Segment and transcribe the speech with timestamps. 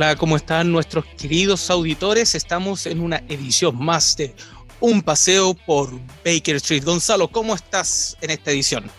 [0.00, 2.34] Hola, ¿cómo están nuestros queridos auditores?
[2.34, 4.34] Estamos en una edición más de
[4.80, 5.90] Un paseo por
[6.24, 6.82] Baker Street.
[6.82, 8.90] Gonzalo, ¿cómo estás en esta edición?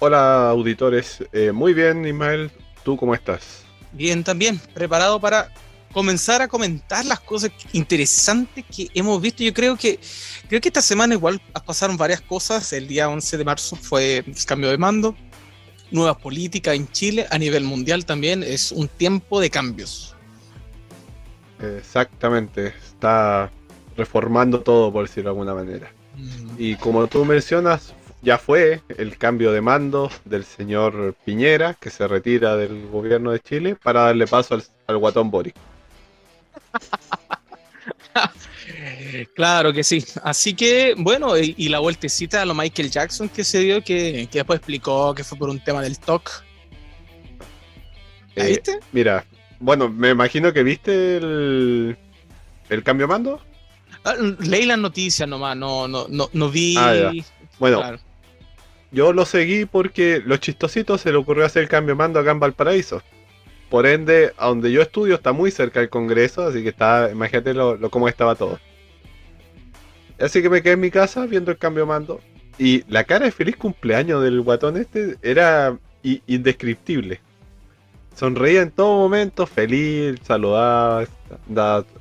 [0.00, 1.22] Hola, auditores.
[1.32, 2.50] Eh, muy bien, Ismael.
[2.82, 3.62] ¿Tú cómo estás?
[3.92, 4.60] Bien, también.
[4.74, 5.54] Preparado para
[5.92, 9.44] comenzar a comentar las cosas interesantes que hemos visto.
[9.44, 10.00] Yo creo que
[10.48, 12.72] creo que esta semana igual pasaron varias cosas.
[12.72, 15.14] El día 11 de marzo fue el cambio de mando
[15.90, 20.14] nuevas políticas en Chile, a nivel mundial también, es un tiempo de cambios.
[21.60, 23.50] Exactamente, está
[23.96, 25.92] reformando todo, por decirlo de alguna manera.
[26.16, 26.54] Mm.
[26.58, 32.06] Y como tú mencionas, ya fue el cambio de mando del señor Piñera, que se
[32.06, 35.54] retira del gobierno de Chile, para darle paso al, al guatón Boric.
[39.34, 40.04] Claro que sí.
[40.22, 44.58] Así que, bueno, y, la vueltecita a lo Michael Jackson que se dio, que, después
[44.58, 46.44] explicó que fue por un tema del TOC.
[48.34, 48.80] ¿La eh, viste?
[48.92, 49.24] Mira,
[49.58, 51.96] bueno, me imagino que viste el,
[52.68, 53.40] el cambio mando.
[54.04, 56.74] Ah, leí las noticias nomás, no, no, no, no vi.
[56.78, 57.12] Ah,
[57.58, 57.98] bueno,
[58.92, 62.40] yo lo seguí porque los chistositos se le ocurrió hacer el cambio mando acá en
[62.40, 63.02] Valparaíso.
[63.68, 67.54] Por ende, a donde yo estudio está muy cerca del Congreso, así que está, imagínate
[67.54, 68.58] lo, cómo estaba todo.
[70.20, 72.20] Así que me quedé en mi casa viendo el cambio mando.
[72.58, 77.20] Y la cara de feliz cumpleaños del guatón este era indescriptible.
[78.14, 81.06] Sonreía en todo momento, feliz, saludaba,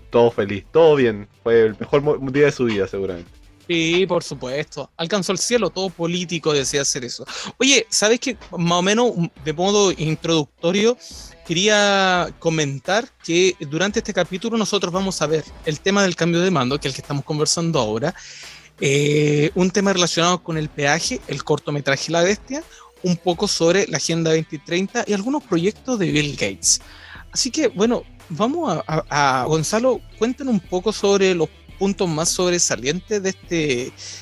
[0.09, 1.27] todo feliz, todo bien.
[1.43, 3.38] Fue el mejor día de su vida seguramente.
[3.69, 4.89] Sí, por supuesto.
[4.97, 7.23] Alcanzó el cielo, todo político desea hacer eso.
[7.59, 8.35] Oye, ¿sabes qué?
[8.57, 9.11] Más o menos
[9.45, 10.97] de modo introductorio,
[11.45, 16.49] quería comentar que durante este capítulo nosotros vamos a ver el tema del cambio de
[16.49, 18.15] mando, que es el que estamos conversando ahora,
[18.81, 22.63] eh, un tema relacionado con el peaje, el cortometraje La Bestia,
[23.03, 26.81] un poco sobre la Agenda 2030 y algunos proyectos de Bill Gates.
[27.31, 33.23] Así que, bueno, vamos a, a Gonzalo, cuéntanos un poco sobre los puntos más sobresalientes
[33.23, 33.55] de este,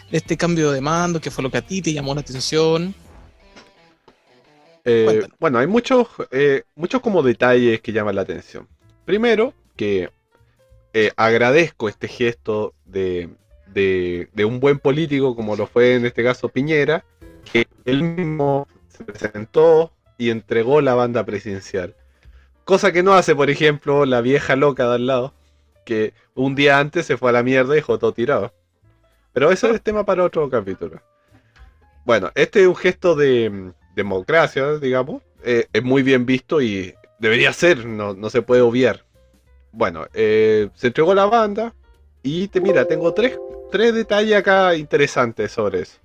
[0.10, 1.20] de este cambio de mando?
[1.20, 2.96] ¿Qué fue lo que a ti te llamó la atención?
[4.86, 8.70] Eh, bueno, hay muchos, eh, muchos como detalles que llaman la atención.
[9.04, 10.10] Primero, que
[10.94, 13.30] eh, agradezco este gesto de,
[13.68, 17.04] de, de, un buen político, como lo fue en este caso Piñera,
[17.52, 21.96] que él mismo se presentó y entregó la banda presidencial.
[22.64, 25.34] Cosa que no hace, por ejemplo, la vieja loca de al lado,
[25.88, 28.54] que un día antes se fue a la mierda y dejó todo tirado.
[29.32, 31.02] Pero eso es tema para otro capítulo.
[32.06, 35.24] Bueno, este es un gesto de mm, democracia, digamos.
[35.44, 39.06] Eh, es muy bien visto y debería ser, no, se puede obviar.
[39.72, 41.74] Bueno, eh, se entregó la banda
[42.22, 43.40] y te mira, tengo tres,
[43.72, 46.00] tres detalles acá interesantes sobre eso.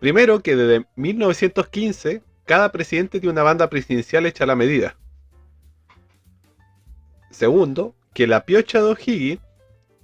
[0.00, 4.96] Primero, que desde 1915 cada presidente tiene una banda presidencial hecha a la medida.
[7.30, 9.40] Segundo, que la piocha de O'Higgins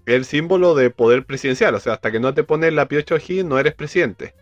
[0.04, 1.74] es el símbolo de poder presidencial.
[1.74, 4.34] O sea, hasta que no te pones la piocha de O'Higgins no eres presidente.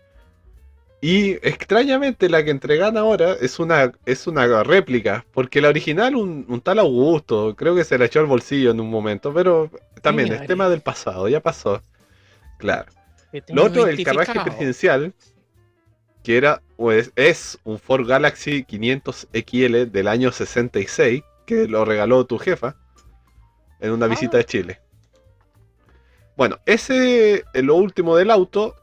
[1.01, 6.61] Y extrañamente la que entregan ahora es una, es una réplica, porque la original un,
[6.61, 9.71] tal Augusto, creo que se la echó al bolsillo en un momento, pero
[10.03, 11.81] también es tema del pasado, ya pasó.
[12.59, 12.91] Claro.
[13.49, 15.15] Lo otro, el carruaje presidencial,
[16.25, 22.27] que era, pues, es un Ford Galaxy 500 XL del año 66, que lo regaló
[22.27, 22.75] tu jefa
[23.81, 24.81] en una visita de Chile.
[26.37, 28.77] Bueno, ese, en lo último del auto,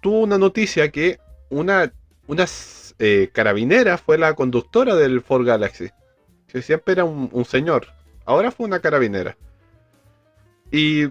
[0.00, 1.18] tuvo una noticia que
[1.50, 1.92] una,
[2.26, 2.46] una
[2.98, 5.90] eh, carabinera fue la conductora del Ford Galaxy.
[6.46, 7.86] Que siempre era un, señor.
[8.24, 9.36] Ahora fue una carabinera.
[10.70, 11.08] Y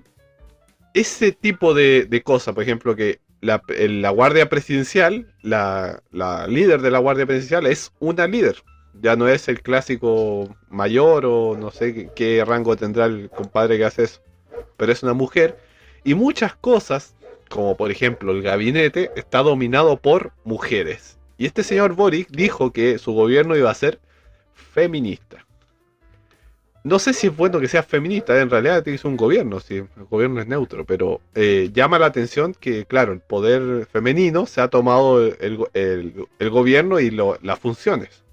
[0.94, 6.82] ese tipo de, de cosas, por ejemplo, que la, la Guardia Presidencial, la, la, líder
[6.82, 8.64] de la Guardia Presidencial es una líder.
[9.00, 13.86] Ya no es el clásico mayor o no sé qué, rango tendrá el compadre que
[13.86, 14.22] hace eso.
[14.78, 15.58] Pero es una mujer.
[16.04, 17.16] Y muchas cosas,
[17.50, 21.18] como por ejemplo el gabinete, está dominado por mujeres.
[21.38, 24.00] Y este señor Boric dijo que su gobierno iba a ser
[24.54, 25.46] feminista.
[26.84, 29.88] No sé si es bueno que sea feminista, en realidad es un gobierno, si el
[30.10, 34.68] gobierno es neutro, pero eh, llama la atención que, claro, el poder femenino se ha
[34.68, 38.24] tomado el, gobierno y las funciones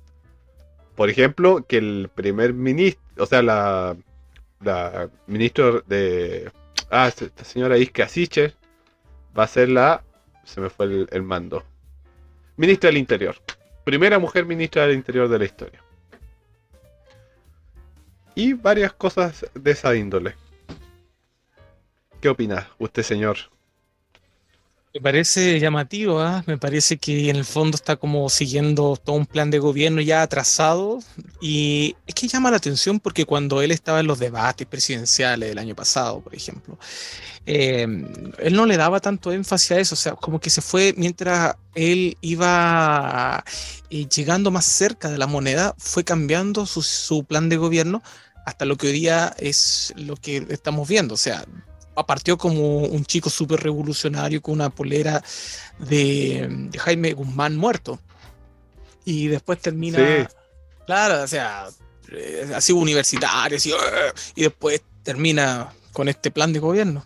[0.98, 3.96] por ejemplo, que el primer ministro, o sea, la,
[4.60, 6.50] la ministra de.
[6.90, 8.56] Ah, esta señora Iska Sicher
[9.38, 10.02] va a ser la.
[10.42, 11.62] Se me fue el, mando.
[12.56, 13.36] Ministra del Interior.
[13.84, 15.80] Primera mujer ministra del Interior de la historia.
[18.34, 20.34] Y varias cosas de esa índole.
[22.20, 23.36] ¿Qué opina usted, señor?
[24.98, 26.42] Me parece llamativo, ¿ah?
[26.48, 30.22] me parece que en el fondo está como siguiendo todo un plan de gobierno ya
[30.22, 30.98] atrasado
[31.40, 35.58] y es que llama la atención porque cuando él estaba en los debates presidenciales del
[35.58, 36.80] año pasado, por ejemplo,
[37.46, 37.86] eh,
[38.38, 41.54] él no le daba tanto énfasis a eso, o sea, como que se fue mientras
[41.76, 43.44] él iba
[43.90, 48.02] eh, llegando más cerca de la moneda, fue cambiando su, su plan de gobierno
[48.44, 51.44] hasta lo que hoy día es lo que estamos viendo, o sea,
[52.06, 55.22] partió como un chico súper revolucionario con una polera
[55.78, 57.98] de, Jaime Guzmán muerto.
[59.04, 60.28] Y después termina,
[60.86, 61.66] claro, o sea,
[62.12, 63.72] eh, así universitario, así,
[64.34, 67.04] y después termina con este plan de gobierno.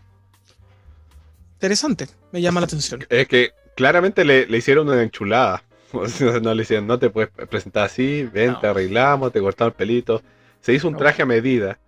[1.55, 3.07] Interesante, me llama la atención.
[3.09, 5.63] Es que claramente le, hicieron una enchulada.
[6.43, 10.23] no le decían, no te puedes presentar así, ven, te arreglamos, te cortamos el pelito.
[10.61, 11.79] Se hizo un traje a medida.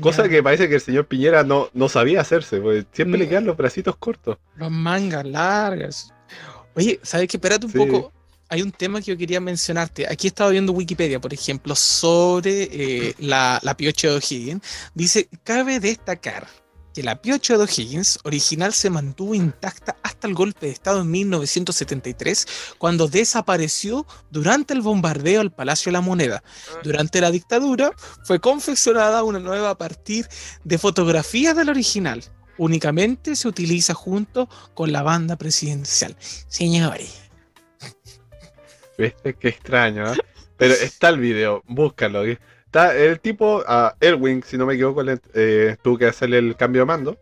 [0.00, 3.44] Cosa que parece que el señor Piñera no, no sabía hacerse, porque siempre le quedan
[3.44, 4.38] los bracitos cortos.
[4.56, 6.12] Las mangas largas.
[6.74, 7.36] Oye, ¿sabes qué?
[7.36, 8.12] Espérate un poco.
[8.48, 10.06] Hay un tema que yo quería mencionarte.
[10.10, 14.62] Aquí he estado viendo Wikipedia, por ejemplo, sobre eh, la, la piocha de O'Higgins.
[14.94, 16.46] Dice, cabe destacar
[16.98, 21.10] que la piocha de O'Higgins original se mantuvo intacta hasta el golpe de Estado en
[21.12, 26.42] 1973, cuando desapareció durante el bombardeo al Palacio de la Moneda.
[26.82, 27.92] Durante la dictadura
[28.24, 30.26] fue confeccionada una nueva a partir
[30.64, 32.24] de fotografías del original.
[32.56, 36.16] Únicamente se utiliza junto con la banda presidencial.
[36.48, 37.30] Señores.
[38.98, 39.34] ¿Viste?
[39.34, 40.16] Qué extraño, ¿eh?
[40.56, 42.24] Pero está el video, búscalo.
[42.68, 46.82] Está el tipo, a Erwin, si no me equivoco, eh, tuvo que hacerle el cambio
[46.82, 47.18] de mando.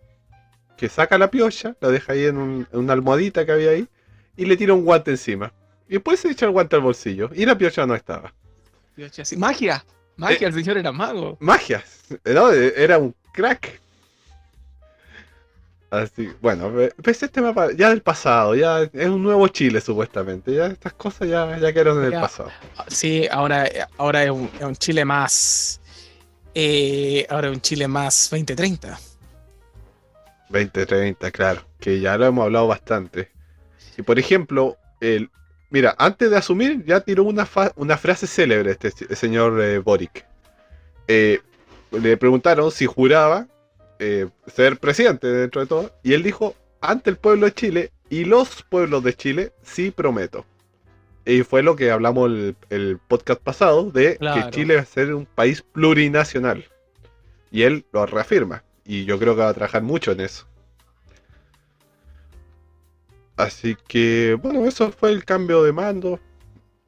[0.77, 3.87] Que saca la piocha, la deja ahí en, una almohadita que había ahí,
[4.37, 5.53] y le tira un guante encima.
[5.89, 7.31] Y después se echa el guante al bolsillo.
[7.33, 8.35] Y la piocha no estaba.
[9.37, 9.85] Magia,
[10.17, 11.37] magia, el señor era mago.
[11.39, 11.85] Magia,
[12.25, 13.81] no, era un crack.
[15.91, 16.73] Así, bueno,
[17.03, 21.29] pues este mapa ya del pasado, ya es un nuevo Chile supuestamente, ya estas cosas
[21.29, 22.51] ya, ya quedaron en el pasado.
[22.89, 25.81] Sí, ahora, ahora es, un, Chile más,
[26.55, 28.99] eh, ahora es un Chile más 2030.
[30.49, 33.31] 2030, claro, que ya lo hemos hablado bastante.
[33.97, 35.31] Y por ejemplo, el,
[35.71, 40.27] mira, antes de asumir ya tiró una, una frase célebre este señor eh, Boric.
[41.07, 41.41] Eh,
[41.93, 43.47] le preguntaron si juraba
[43.99, 45.93] eh, ser presidente dentro de todo.
[46.03, 50.45] Y él dijo, ante el pueblo de Chile y los pueblos de Chile, sí prometo.
[51.25, 55.13] Y fue lo que hablamos el, el podcast pasado de que Chile va a ser
[55.13, 56.65] un país plurinacional.
[57.51, 58.63] Y él lo reafirma.
[58.85, 60.47] Y yo creo que va a trabajar mucho en eso.
[63.37, 66.21] Así que, bueno, eso fue el cambio de mando.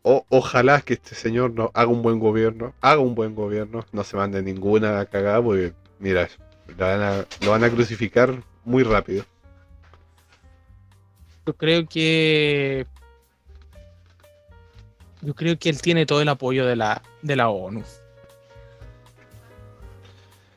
[0.03, 4.17] ojalá que este señor no haga un buen gobierno, haga un buen gobierno, no se
[4.17, 6.29] mande ninguna cagada, porque, mira,
[6.77, 9.25] lo van a, crucificar muy rápido.
[11.47, 12.87] Yo creo que.
[15.23, 17.83] Yo creo que él tiene todo el apoyo de la, de la ONU.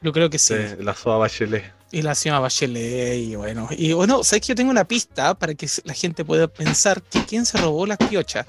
[0.01, 0.55] Yo creo que sí.
[0.79, 1.73] la SOA Bachelet.
[1.91, 3.67] Y la señora Bachelet, y bueno.
[3.71, 7.23] Y bueno, sabes que yo tengo una pista para que la gente pueda pensar que
[7.25, 8.45] quién se robó las piochas.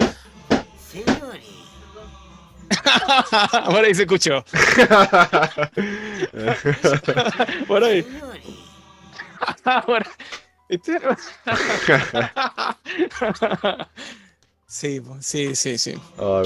[3.65, 4.43] Por ahí se escuchó.
[7.67, 8.05] Por ahí.
[14.67, 15.93] sí, sí, sí, sí.
[16.17, 16.41] Oh,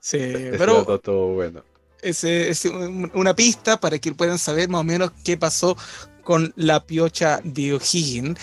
[0.00, 0.18] sí,
[0.58, 1.62] pero todo bueno.
[2.02, 5.76] Es, es, una pista para que puedan saber más o menos qué pasó
[6.22, 8.38] con la piocha de O'Higgins.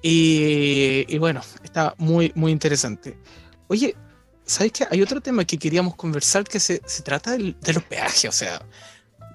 [0.00, 3.18] Y, y, bueno, está muy, muy interesante.
[3.66, 3.96] Oye,
[4.48, 4.86] ¿sabes qué?
[4.90, 8.24] Hay otro tema que queríamos conversar que se, trata de los peajes.
[8.24, 8.62] O sea,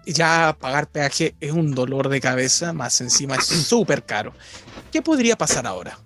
[0.06, 4.34] ya pagar peaje es un dolor de cabeza, más encima es súper caro.
[4.92, 5.98] ¿Qué podría pasar ahora?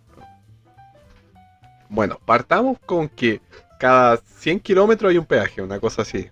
[1.90, 3.42] Bueno, partamos con que
[3.80, 6.30] cada 100 kilómetros hay un peaje, una cosa así.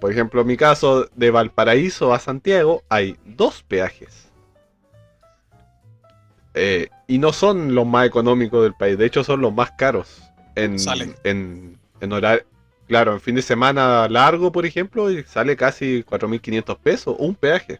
[0.00, 4.28] por ejemplo, en mi caso, de Valparaíso a Santiago hay dos peajes.
[6.54, 10.29] Eh, y no son los más económicos del país, de hecho son los más caros
[10.54, 10.76] en,
[11.24, 12.44] en, en horario.
[12.90, 17.78] Claro, en fin de semana largo, por ejemplo, y sale casi 4.500 pesos un peaje.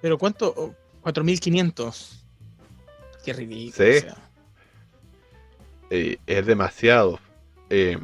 [0.00, 0.74] ¿Pero cuánto?
[1.02, 2.22] 4.500.
[3.22, 3.86] Qué ridículo.
[3.86, 4.06] Sí.
[5.90, 7.20] Eh, es demasiado.
[7.68, 7.98] Eh,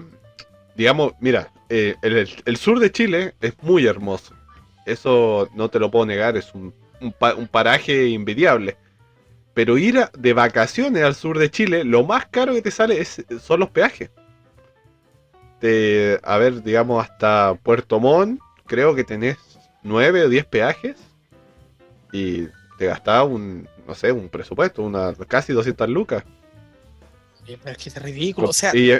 [0.77, 4.35] digamos, mira, eh, el, sur de Chile es muy hermoso.
[4.85, 8.77] Eso no te lo puedo negar, es un, un paraje invidiable.
[9.55, 13.25] Pero ir de vacaciones al sur de Chile, lo más caro que te sale es,
[13.41, 14.11] son los peajes.
[15.61, 19.37] De, a ver, digamos, hasta Puerto Montt, creo que tenés
[19.83, 20.97] 9 o 10 peajes.
[22.13, 26.25] Y te gastaba un, no sé, un presupuesto, una casi 200 lucas.
[27.47, 28.75] Es que es ridículo, o sea...
[28.75, 28.91] Y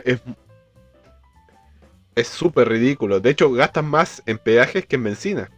[2.15, 3.21] es súper ridículo.
[3.21, 5.51] De hecho, gastan más en peajes que en benzina.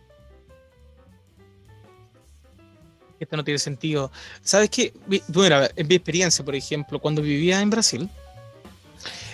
[3.24, 4.12] Esto no tiene sentido.
[4.42, 4.92] ¿Sabes qué?
[5.28, 8.08] Bueno, en mi experiencia, por ejemplo, cuando vivía en Brasil,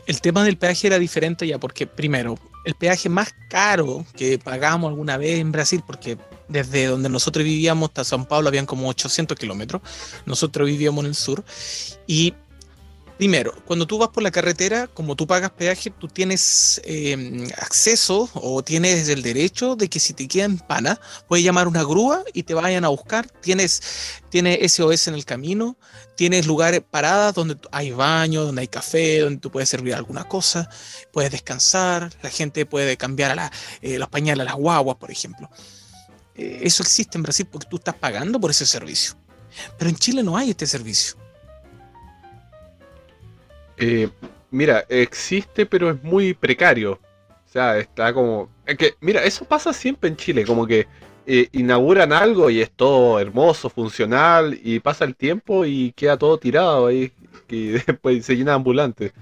[0.07, 4.89] el tema del peaje era diferente ya, porque primero, el peaje más caro que pagamos
[4.89, 6.19] alguna vez en Brasil, porque
[6.49, 9.83] desde donde nosotros vivíamos hasta San Pablo habían como 800 kilómetros,
[10.25, 11.45] nosotros vivíamos en el sur,
[12.07, 12.35] y
[13.21, 18.31] Primero, cuando tú vas por la carretera, como tú pagas peaje, tú tienes em, acceso
[18.33, 20.99] o tienes el derecho de que si te queda en pana,
[21.29, 23.29] puedes llamar una grúa y te vayan a buscar.
[23.43, 23.83] Tienes,
[24.31, 25.77] tienes SOS en el camino,
[26.17, 30.71] tienes lugares paradas donde hay baño, donde hay café, donde tú puedes servir alguna cosa,
[31.13, 35.51] puedes descansar, la gente puede cambiar a eh, los pañales a las guaguas, por ejemplo.
[36.37, 39.15] Eh, eso existe en Brasil porque tú estás pagando por ese servicio.
[39.77, 41.20] Pero en Chile no hay este servicio.
[43.81, 44.11] Eh,
[44.51, 46.93] mira, existe, pero es muy precario.
[46.93, 48.49] O sea, está como.
[48.79, 50.87] que, mira, eso pasa siempre en Chile, como que
[51.27, 56.39] eh, inauguran algo y es todo hermoso, funcional, y pasa el tiempo y queda todo
[56.39, 57.13] tirado ahí,
[57.49, 59.13] y después se llena ambulante.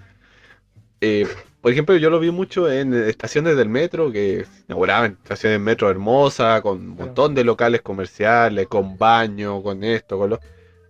[1.00, 1.26] Eh,
[1.60, 5.90] por ejemplo, yo lo vi mucho en estaciones del metro, que inauguraban estaciones de metro
[5.90, 10.40] hermosas, con un montón de locales comerciales, con baño, con esto, con lo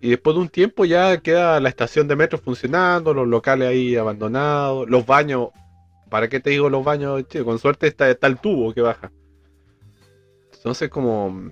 [0.00, 3.96] y después de un tiempo ya queda la estación de metro funcionando, los locales ahí
[3.96, 5.48] abandonados, los baños.
[6.08, 7.24] ¿Para qué te digo los baños?
[7.44, 9.10] con suerte está, está el tubo que baja.
[10.54, 11.50] Entonces como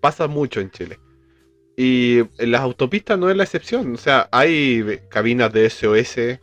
[0.00, 0.98] pasa mucho en Chile.
[1.76, 3.94] Y en las autopistas no es la excepción.
[3.94, 6.40] O sea, hay cabinas de SOS eh,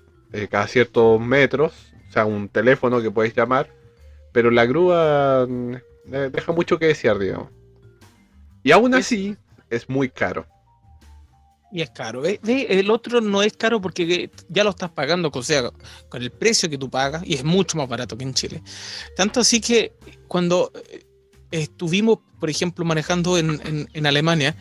[0.49, 1.73] cada ciertos metros.
[2.09, 3.69] O sea, un teléfono que puedes llamar.
[4.31, 5.73] Pero la grúa mm,
[6.13, 7.49] eh, deja mucho que desear, digamos.
[8.63, 9.37] Y aún así
[9.69, 10.47] es muy caro.
[11.71, 12.23] Y es caro.
[12.25, 15.71] El otro no es caro porque ya lo estás pagando, o sea,
[16.09, 18.61] con el precio que tú pagas, y es mucho más barato que en Chile.
[19.15, 19.93] Tanto así que
[20.27, 21.05] cuando eh,
[21.51, 24.55] estuvimos, por ejemplo, manejando en, en, Alemania,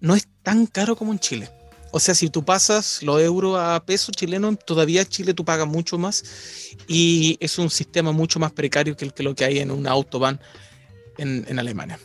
[0.00, 1.50] no es tan caro como en Chile.
[1.90, 5.96] O sea, si tú pasas los euros a peso chileno, todavía Chile tú pagas mucho
[5.96, 6.24] más
[6.88, 9.86] y es un sistema mucho más precario que, el, que lo que hay en un
[9.86, 10.40] autobahn
[11.18, 11.98] en, en Alemania.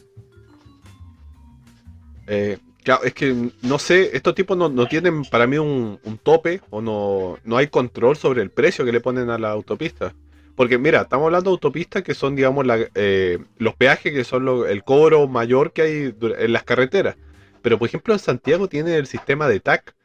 [2.27, 2.59] Eh,
[3.03, 7.57] es que no sé, estos tipos no, tienen para mí un, tope o no, no
[7.57, 10.13] hay control sobre el precio que le ponen a la autopista.
[10.55, 12.65] Porque mira, estamos hablando de autopistas que son, digamos,
[12.95, 17.15] eh, los peajes que son el cobro mayor que hay en las carreteras.
[17.61, 19.95] Pero por ejemplo en Santiago tiene el sistema de TAC,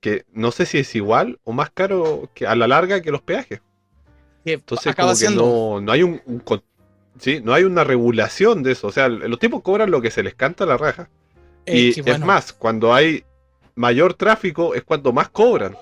[0.00, 3.22] que no sé si es igual o más caro que a la larga que los
[3.22, 3.60] peajes.
[4.44, 6.20] Entonces como que no, no hay un,
[7.18, 8.88] sí, no hay una regulación de eso.
[8.88, 11.08] O sea, los tipos cobran lo que se les canta a la raja
[11.66, 13.24] y es más, cuando hay
[13.74, 15.76] mayor tráfico es cuando más cobran.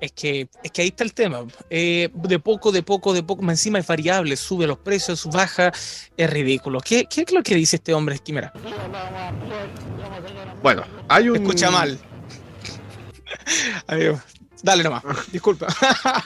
[0.00, 1.44] Es que, es que ahí está el tema.
[1.68, 5.72] Eh, de poco, de poco, de poco, encima es variable, sube los precios, baja,
[6.16, 6.80] es ridículo.
[6.80, 8.50] ¿Qué, es lo que dice este hombre, Esquimera?
[10.62, 11.36] Bueno, hay un...
[11.36, 11.98] Escucha mal.
[14.62, 15.66] dale nomás, disculpa.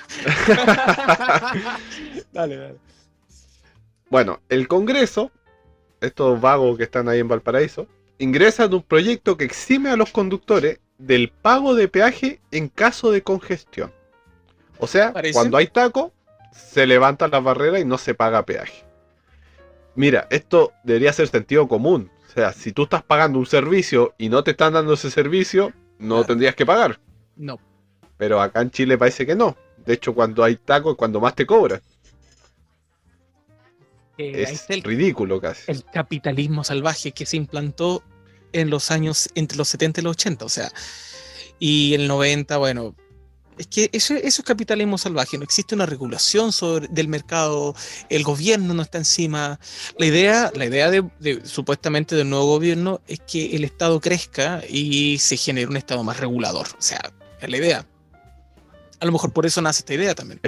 [2.33, 2.77] dale, dale.
[4.09, 5.33] Bueno, el Congreso
[6.07, 7.87] estos vagos que están ahí en Valparaíso,
[8.19, 13.23] ingresan un proyecto que exime a los conductores del pago de peaje en caso de
[13.23, 13.93] congestión.
[14.79, 16.13] O sea, cuando hay taco,
[16.53, 18.85] se levanta la barrera y no se paga peaje.
[19.95, 22.11] Mira, esto debería ser sentido común.
[22.29, 25.73] O sea, si tú estás pagando un servicio y no te están dando ese servicio,
[25.99, 26.99] no tendrías que pagar.
[27.37, 27.59] No.
[28.17, 29.57] Pero acá en Chile parece que no.
[29.85, 31.81] De hecho, cuando hay taco es cuando más te cobran
[34.19, 35.63] es ridículo casi.
[35.71, 38.03] El capitalismo salvaje que se implantó
[38.53, 40.73] en los años entre los 70 y los 80, o sea,
[41.59, 42.95] y el 90, bueno,
[43.59, 47.75] es que eso, eso, es capitalismo salvaje, no existe una regulación sobre, del mercado,
[48.09, 49.61] el gobierno no está encima.
[49.99, 55.19] La idea, la idea de, supuestamente del nuevo gobierno es que el Estado crezca y
[55.19, 57.87] se genere un Estado más regulador, o sea, es la idea.
[59.01, 60.41] A lo mejor por eso nace esta idea también.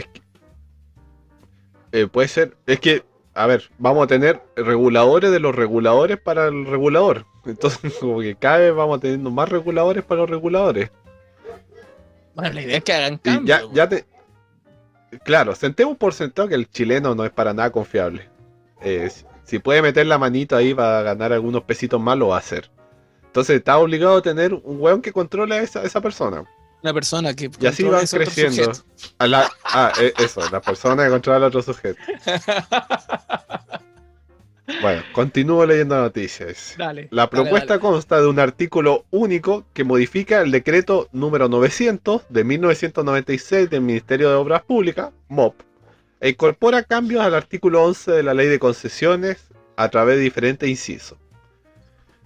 [1.93, 3.05] Eh, puede ser, es que
[3.37, 7.27] a ver, vamos a tener reguladores de los reguladores para el regulador.
[7.45, 10.91] Entonces, como que cada vez vamos teniendo más reguladores para los reguladores.
[12.35, 13.71] Bueno, la idea es que hagan cambios.
[13.73, 14.05] Ya, te...
[15.25, 18.29] Claro, sentemos por sentado que el chileno no es para nada confiable.
[18.81, 19.11] Eh,
[19.45, 22.71] si puede meter la manito ahí para ganar algunos pesitos más, lo va a hacer.
[23.27, 26.45] Entonces está obligado a tener un weón que controle a esa, esa persona.
[26.83, 27.51] La persona que.
[27.61, 28.73] Y así van creciendo.
[29.19, 32.01] A la, ah, e, eso, la persona que controla al otro sujeto.
[34.83, 36.75] Bueno, continúo leyendo noticias.
[36.77, 37.07] Dale.
[37.13, 43.71] La propuesta consta de un artículo único que modifica el decreto número 900 de 1996
[43.71, 45.55] del Ministerio de Obras Públicas, MOP,
[46.21, 49.39] e incorpora cambios al artículo 11 de la Ley de Concesiones
[49.77, 51.19] a través de diferentes incisos.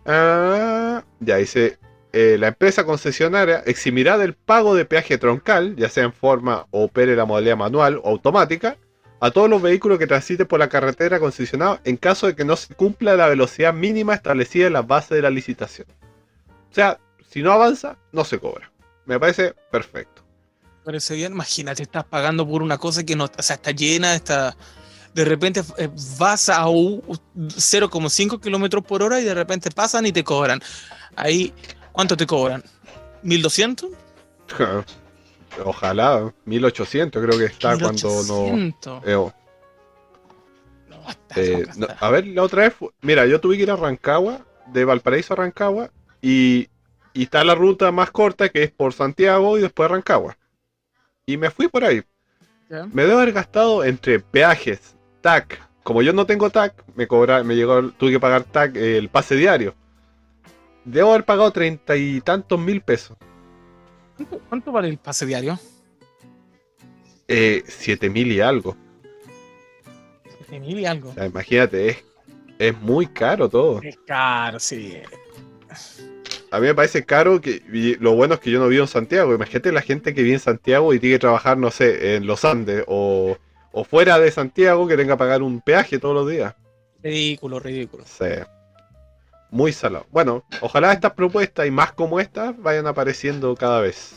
[0.06, 1.78] Ah, ya dice,
[2.12, 6.84] eh, la empresa concesionaria eximirá del pago de peaje troncal, ya sea en forma o
[6.84, 8.76] opere la modalidad manual o automática,
[9.20, 12.56] a todos los vehículos que transiten por la carretera concesionada en caso de que no
[12.56, 15.86] se cumpla la velocidad mínima establecida en la base de la licitación.
[16.70, 16.98] O sea,
[17.28, 18.72] si no avanza, no se cobra.
[19.04, 20.24] Me parece perfecto.
[20.84, 24.56] Parece bien, imagínate, estás pagando por una cosa que no, o sea, está llena, está,
[25.14, 30.24] de repente eh, vas a 0,5 kilómetros por hora y de repente pasan y te
[30.24, 30.60] cobran.
[31.16, 31.52] Ahí,
[31.92, 32.62] ¿cuánto te cobran?
[33.22, 33.90] ¿1200?
[35.64, 39.02] Ojalá, 1800 creo que está cuando no.
[39.04, 39.30] Eh,
[41.36, 41.66] eh,
[41.98, 45.36] a ver, la otra vez, mira, yo tuve que ir a Rancagua, de Valparaíso a
[45.36, 45.90] Rancagua,
[46.22, 46.68] y,
[47.12, 50.36] y está la ruta más corta que es por Santiago y después Rancagua.
[51.26, 52.02] Y me fui por ahí.
[52.92, 55.60] Me debo haber gastado entre peajes, TAC.
[55.82, 59.34] Como yo no tengo TAC, me cobra, me llegó, tuve que pagar TAC el pase
[59.34, 59.74] diario.
[60.84, 63.16] Debo haber pagado treinta y tantos mil pesos.
[64.48, 65.58] ¿Cuánto, vale el pase diario?
[67.28, 68.76] Eh, siete mil y algo.
[70.36, 71.14] Siete mil y algo.
[71.24, 72.04] imagínate, es,
[72.58, 73.80] es muy caro todo.
[73.82, 74.96] Es caro, sí.
[76.50, 77.62] A mí me parece caro que
[78.00, 79.34] lo bueno es que yo no vivo en Santiago.
[79.34, 82.44] Imagínate la gente que vive en Santiago y tiene que trabajar, no sé, en los
[82.44, 83.38] Andes o,
[83.70, 86.54] o fuera de Santiago que tenga que pagar un peaje todos los días.
[87.02, 88.04] Ridículo, ridículo.
[88.04, 88.24] Sí
[89.50, 90.06] muy salado.
[90.10, 94.14] Bueno, ojalá estas propuestas y más como estas vayan apareciendo cada vez.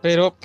[0.00, 0.36] Pero,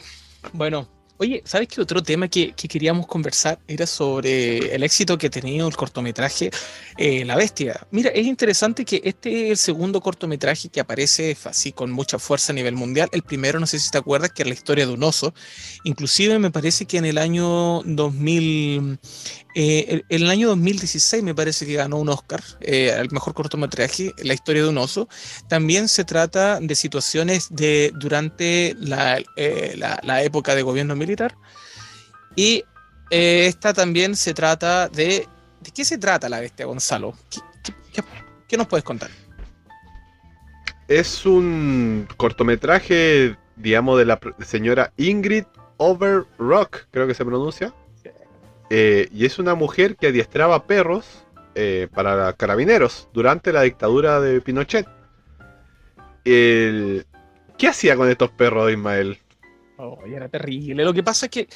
[0.54, 0.88] bueno,
[1.20, 5.68] Oye, ¿sabes qué otro tema que, queríamos conversar era sobre el éxito que ha tenido
[5.68, 6.52] el cortometraje
[6.96, 7.88] eh, La Bestia?
[7.90, 12.54] Mira, es interesante que este es el segundo cortometraje que aparece así con mucha fuerza
[12.54, 13.10] a nivel mundial.
[13.12, 15.34] El primero, no sé si te acuerdas, que es la historia de un oso.
[15.84, 19.00] Inclusive me parece que en el año 2000,
[19.56, 24.14] eh, en el año 2016 me parece que ganó un Oscar eh, al mejor cortometraje,
[24.20, 25.10] La historia de un oso.
[25.50, 31.07] También se trata de situaciones de durante la, la época de gobierno militar
[32.36, 32.64] y
[33.10, 35.28] eh, esta también se trata de...
[35.62, 37.14] ¿De qué se trata la bestia, Gonzalo?
[38.48, 39.10] ¿Qué, nos puedes contar?
[40.88, 45.46] Es un cortometraje, digamos, de la señora Ingrid
[45.78, 47.74] Overrock, creo que se pronuncia.
[48.70, 54.40] Eh, y es una mujer que adiestraba perros eh, para carabineros durante la dictadura de
[54.42, 54.88] Pinochet.
[56.24, 59.20] ¿Qué hacía con estos perros, Ismael?
[59.78, 60.84] Oh, era terrible.
[60.84, 61.48] Lo que pasa es que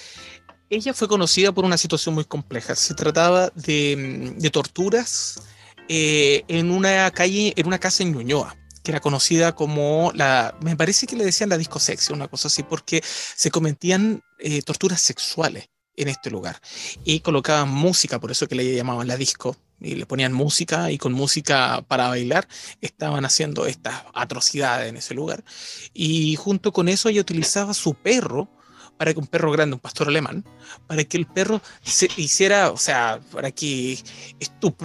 [0.69, 2.75] ella fue conocida por una situación muy compleja.
[2.75, 5.41] Se trataba de, torturas
[5.89, 10.75] eh, en una calle, en una casa en Ñuñoa que era conocida como la, me
[10.75, 15.69] parece que le decían la discosexia, una cosa así, porque se cometían eh, torturas sexuales
[15.95, 16.59] en este lugar
[17.03, 20.97] y colocaban música, por eso que le llamaban la disco, y le ponían música y
[20.97, 22.47] con música para bailar
[22.81, 25.43] estaban haciendo estas atrocidades en ese lugar.
[25.93, 28.49] Y junto con eso ella utilizaba su perro
[28.97, 30.45] para que un perro grande, un pastor alemán,
[30.85, 33.97] para que el perro se hiciera, o sea, para que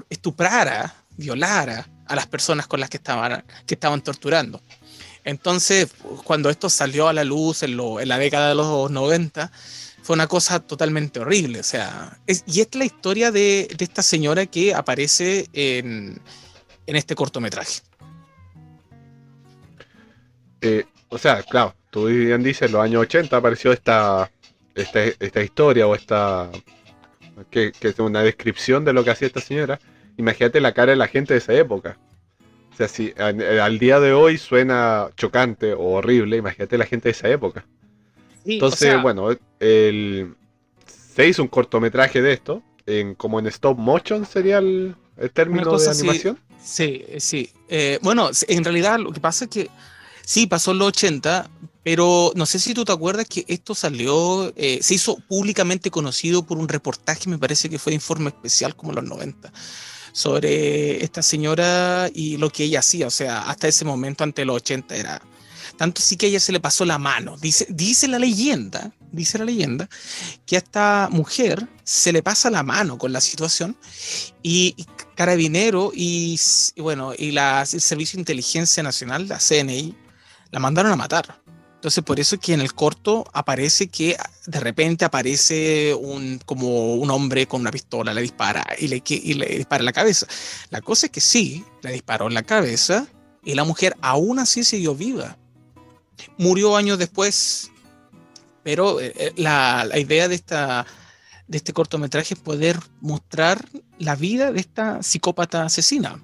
[0.09, 4.63] estuprara, violara a las personas con las que estaban, que estaban torturando.
[5.25, 5.89] Entonces,
[6.25, 9.51] cuando esto salió a la luz en, la década de los 90,
[10.07, 11.59] fue una cosa totalmente horrible.
[11.59, 16.21] O sea, y es la historia de, esta señora que aparece en,
[16.87, 17.81] este cortometraje.
[20.61, 24.31] Eh, o sea, claro, tú bien dices, en los años 80 apareció esta,
[24.77, 26.53] esta, historia o esta.
[27.51, 29.81] Que, es una descripción de lo que hacía esta señora.
[30.17, 31.99] Imagínate la cara de la gente de esa época.
[32.73, 37.13] O sea, si al día de hoy suena chocante o horrible, imagínate la gente de
[37.13, 37.67] esa época.
[38.55, 39.29] Entonces, bueno,
[39.61, 40.35] el,
[41.15, 44.97] se hizo un cortometraje de esto, en, como en stop motion sería el,
[45.33, 46.39] término de animación.
[46.63, 47.51] Sí, sí.
[47.69, 49.71] Eh, bueno, en realidad lo que pasa es que
[50.25, 51.49] sí, pasó en los 80,
[51.83, 56.45] pero no sé si tú te acuerdas que esto salió, eh, se hizo públicamente conocido
[56.45, 59.53] por un reportaje, me parece que fue de informe especial como en los 90
[60.13, 63.07] sobre esta señora y lo que ella hacía.
[63.07, 65.23] O sea, hasta ese momento, ante los 80, era
[65.77, 67.37] tanto sí que a ella se le pasó la mano.
[67.37, 69.89] Dice, dice la leyenda, dice la leyenda,
[70.47, 73.77] que a esta mujer se le pasa la mano con la situación
[74.43, 74.75] y,
[75.15, 76.39] Carabinero y,
[76.77, 79.97] bueno, y la, el Servicio de Inteligencia Nacional, la CNI,
[80.51, 81.41] la mandaron a matar.
[81.77, 86.95] Entonces, por eso es que en el corto aparece que de repente aparece un, como
[86.95, 90.27] un hombre con una pistola, le dispara y le, y le dispara en la cabeza.
[90.71, 93.07] La cosa es que sí, le disparó en la cabeza
[93.45, 95.39] y la mujer aún así siguió viva.
[96.39, 97.71] Murió años después,
[98.63, 100.87] pero eh, eh, la, la idea de, esta,
[101.47, 103.65] de este cortometraje es poder mostrar
[103.99, 106.21] la vida de esta psicópata asesina.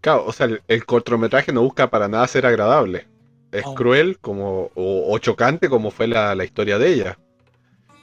[0.00, 3.06] Claro, o sea, el, cortometraje no busca para nada ser agradable.
[3.52, 3.74] Es Oh.
[3.74, 7.18] cruel como, o, o chocante como fue la, la historia de ella.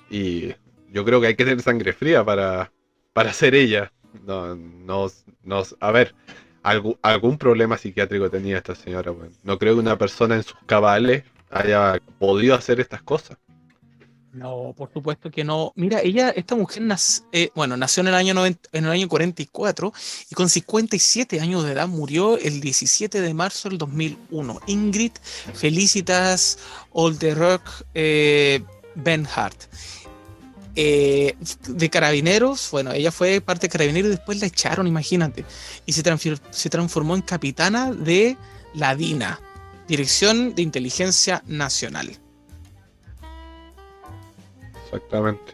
[0.10, 0.54] Y
[0.92, 2.72] yo creo que hay que tener sangre fría para,
[3.14, 3.92] para ser ella.
[4.26, 5.08] No, no,
[5.44, 6.16] no, a ver,
[6.64, 9.12] algú- algún problema psiquiátrico tenía esta señora.
[9.12, 9.32] weón.
[9.44, 13.38] No creo que una persona en sus cabales haya podido hacer estas cosas.
[14.32, 15.74] No, por supuesto que no.
[15.76, 19.08] Mira, ella, esta mujer, nac- eh, bueno, nació en el, año 90 en el año
[19.10, 19.92] 44
[20.30, 24.60] y con 57 años de edad murió el 17 de marzo del 2001.
[24.68, 25.14] Ingrid
[25.56, 26.60] Felicitas
[26.92, 27.64] Olderock
[27.96, 28.62] eh,
[28.94, 29.64] Benhart.
[30.82, 31.36] Eh,
[31.68, 35.44] de carabineros, bueno, ella fue parte de carabineros y después la echaron, imagínate.
[35.86, 36.02] Y se,
[36.52, 38.38] se transformó en capitana de
[38.74, 39.42] la DINA,
[39.90, 42.18] Dirección de Inteligencia Nacional.
[44.86, 45.54] Exactamente.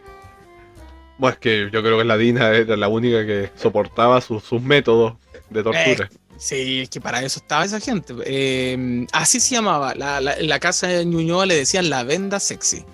[1.18, 4.62] Bueno, es que yo creo que la Dina era la única que soportaba sus- sus
[4.62, 5.14] métodos
[5.50, 6.08] de tortura.
[6.38, 8.14] Sí, es que para eso estaba esa gente.
[8.26, 9.94] Eh, así se llamaba.
[9.94, 12.84] La, la casa de Ñuñoa le decían la venda sexy.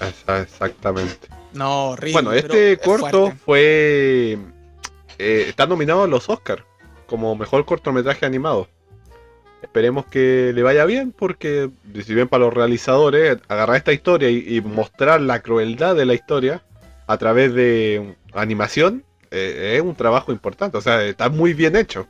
[0.00, 1.28] Exactamente.
[1.52, 2.12] No, horrible.
[2.12, 4.38] Bueno, este es corto fue.
[5.18, 6.62] eh, está nominado a los Oscars
[7.06, 8.68] como mejor cortometraje animado.
[9.62, 11.70] Esperemos que le vaya bien, porque
[12.04, 16.14] si bien para los realizadores, agarrar esta historia y, y mostrar la crueldad de la
[16.14, 16.62] historia
[17.06, 20.76] a través de animación eh, es un trabajo importante.
[20.76, 22.06] O sea, está muy bien hecho.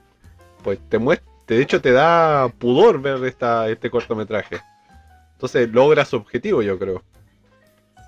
[0.63, 4.61] Pues te muestra, de hecho, te da pudor ver esta, este cortometraje.
[5.35, 7.03] Entonces logra su objetivo, yo creo.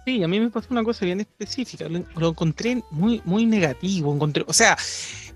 [0.06, 1.88] Sí, a mí me pasó una cosa bien específica.
[1.88, 4.12] Lo, lo encontré muy, muy negativo.
[4.14, 4.76] Encontré, o sea,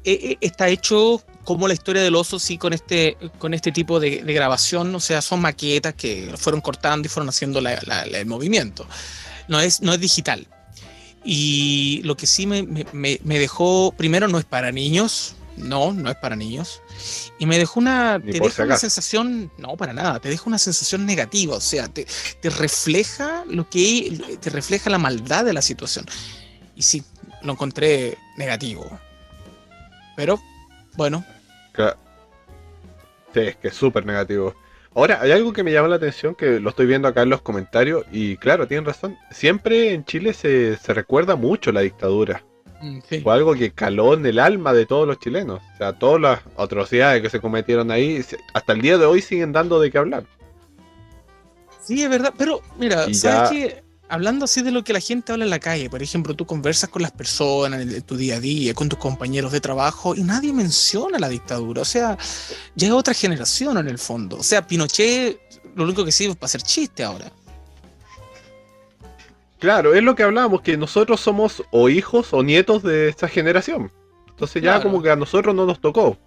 [0.04, 4.00] eh, eh, está hecho como la historia del oso, sí, con este, con este tipo
[4.00, 4.94] de, de grabación.
[4.94, 8.86] O sea, son maquetas que fueron cortando y fueron haciendo la- la- la- el movimiento.
[9.48, 10.46] No es, no es digital.
[11.24, 15.34] Y lo que sí me, me- me- dejó, primero, no es para niños.
[15.56, 16.82] No, no es para niños.
[17.38, 20.58] Y me dejó una, Ni te deja una sensación, no, para nada, te deja una
[20.58, 21.56] sensación negativa.
[21.56, 22.06] O sea, te,
[22.40, 26.06] te refleja lo que te refleja la maldad de la situación.
[26.74, 27.04] Y sí,
[27.42, 28.98] lo encontré negativo.
[30.16, 30.40] Pero,
[30.96, 31.24] bueno,
[33.34, 34.54] Sí, es que es súper negativo.
[34.94, 37.42] Ahora, hay algo que me llama la atención, que lo estoy viendo acá en los
[37.42, 39.18] comentarios, y claro, tienen razón.
[39.32, 42.44] Siempre en Chile se, se recuerda mucho la dictadura.
[42.84, 43.20] Mm, sí.
[43.20, 45.60] Fue algo que caló en el alma de todos los chilenos.
[45.74, 49.52] O sea, todas las atrocidades que se cometieron ahí, hasta el día de hoy siguen
[49.52, 50.24] dando de qué hablar.
[51.82, 53.84] Sí, es verdad, pero mira, Y ¿sabes ya- qué?
[54.08, 56.90] Hablando así de lo que la gente habla en la calle, por ejemplo, tú conversas
[56.90, 60.14] con las personas en, el- en tu día a día, con tus compañeros de trabajo,
[60.14, 61.80] y nadie menciona la dictadura.
[61.82, 62.16] O sea,
[62.74, 64.36] ya es otra generación en el fondo.
[64.36, 65.40] O sea, Pinochet
[65.74, 67.32] lo único que sirve es para hacer chiste ahora.
[69.64, 73.90] Claro, es lo que hablábamos, que nosotros somos o hijos o nietos de esta generación.
[74.28, 74.82] Entonces ya Claro.
[74.90, 76.18] como que a nosotros no nos tocó.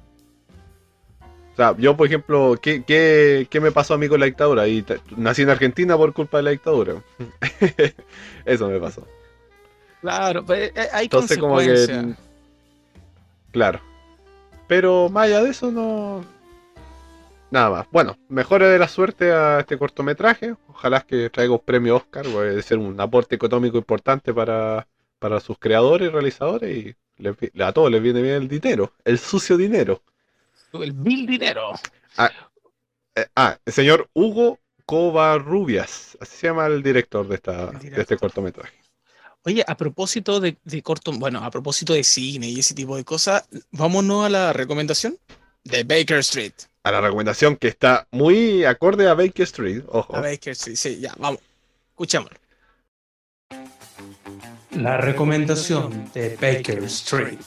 [1.21, 4.67] O sea, yo por ejemplo, ¿qué, qué, qué me pasó a mí con la dictadura?
[4.67, 4.84] Y
[5.15, 6.95] nací en Argentina por culpa de la dictadura.
[8.45, 9.06] Eso me pasó.
[10.02, 12.15] Claro, pues, eh, hay Entonces como que...
[13.52, 13.82] Claro.
[14.67, 16.26] Pero más allá de eso no...
[17.49, 17.88] Nada más.
[17.91, 20.55] Bueno, mejora de la suerte a este cortometraje.
[20.67, 22.25] Ojalá que traiga un premio Oscar.
[22.25, 24.88] Puede ser un aporte económico importante para,
[25.19, 26.77] para sus creadores y realizadores.
[26.77, 28.93] Y les a todos les viene bien el dinero.
[29.05, 30.01] El sucio dinero.
[30.73, 31.71] El mil dinero.
[33.15, 36.17] Eh, ah, el señor Hugo Covarrubias.
[36.19, 38.77] Así se llama el director de, esta, de este cortometraje.
[39.43, 43.05] Oye, a propósito de, de corto, bueno, a propósito de cine y ese tipo de
[43.05, 45.17] cosas, vámonos a la recomendación
[45.67, 46.53] de Baker Street.
[46.84, 49.84] A la recomendación que está muy acorde a Baker Street.
[49.89, 50.15] Ojo.
[50.15, 51.41] A Baker Street, sí, ya, vamos.
[51.89, 52.38] Escuchémoslo.
[54.71, 57.39] La recomendación de Baker Street.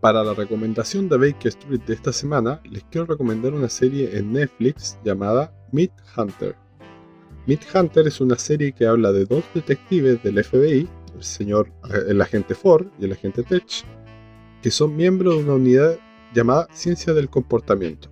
[0.00, 4.32] Para la recomendación de Baker Street de esta semana, les quiero recomendar una serie en
[4.32, 6.54] Netflix llamada Meat Hunter.
[7.48, 11.72] Meat Hunter es una serie que habla de dos detectives del FBI, el señor
[12.06, 13.86] el agente Ford y el agente Tech,
[14.60, 15.98] que son miembros de una unidad
[16.34, 18.10] llamada Ciencia del Comportamiento.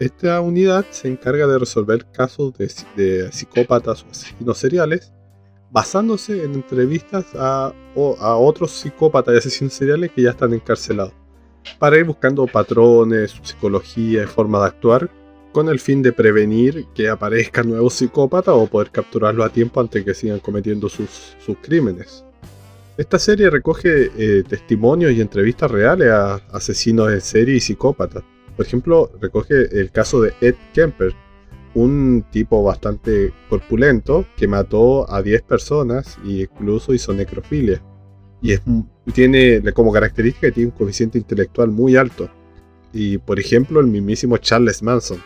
[0.00, 5.14] Esta unidad se encarga de resolver casos de, psicópatas o asesinos seriales
[5.70, 11.14] basándose en entrevistas a, otros psicópatas y asesinos seriales que ya están encarcelados,
[11.78, 15.10] para ir buscando patrones, psicología y forma de actuar,
[15.54, 20.04] con el fin de prevenir que aparezcan nuevos psicópatas o poder capturarlos a tiempo antes
[20.04, 22.24] que sigan cometiendo sus, sus crímenes.
[22.98, 28.24] Esta serie recoge eh, testimonios y entrevistas reales a asesinos en serie y psicópatas.
[28.56, 31.14] Por ejemplo, recoge el caso de Ed Kemper,
[31.74, 37.80] un tipo bastante corpulento que mató a 10 personas e incluso hizo necrofilia.
[38.42, 38.60] Y es,
[39.12, 42.28] tiene como característica que tiene un coeficiente intelectual muy alto.
[42.92, 45.18] Y por ejemplo, el mismísimo Charles Manson,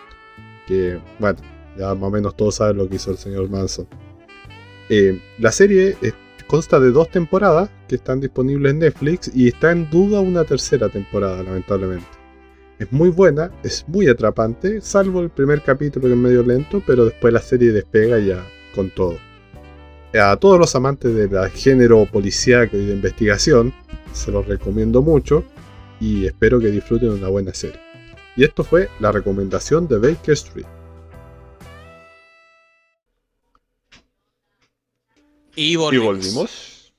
[0.69, 1.39] que, bueno,
[1.79, 3.89] ya más o menos todos saben lo que hizo el señor Manson.
[4.91, 5.97] Eh, la serie
[6.47, 10.89] consta de dos temporadas que están disponibles en Netflix y está en duda una tercera
[10.89, 12.07] temporada, lamentablemente.
[12.79, 17.05] Es muy buena, es muy atrapante, salvo el primer capítulo que es medio lento, pero
[17.05, 19.19] después la serie despega ya con todo.
[20.15, 23.75] A todos los amantes del género policíaco y de investigación,
[24.13, 25.45] se los recomiendo mucho
[26.01, 27.88] y espero que disfruten una buena serie.
[28.39, 30.65] Y esto fue la recomendación de Baker Street.
[35.57, 36.93] Y volvimos.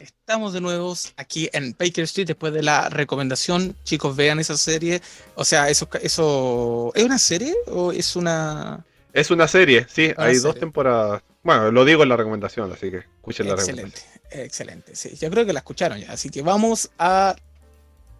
[0.00, 3.76] Estamos de nuevo aquí en Baker Street después de la recomendación.
[3.84, 5.00] Chicos, vean esa serie.
[5.36, 8.84] O sea, eso, eso ¿es una serie o es una...?
[9.12, 10.12] Es una serie, sí.
[10.16, 11.22] hay dos temporadas.
[11.44, 14.44] Bueno, lo digo en la recomendación, así que escuchen la excelente, recomendación.
[14.44, 15.14] Excelente, sí.
[15.14, 16.10] Yo creo que la escucharon ya.
[16.10, 17.36] Así que vamos a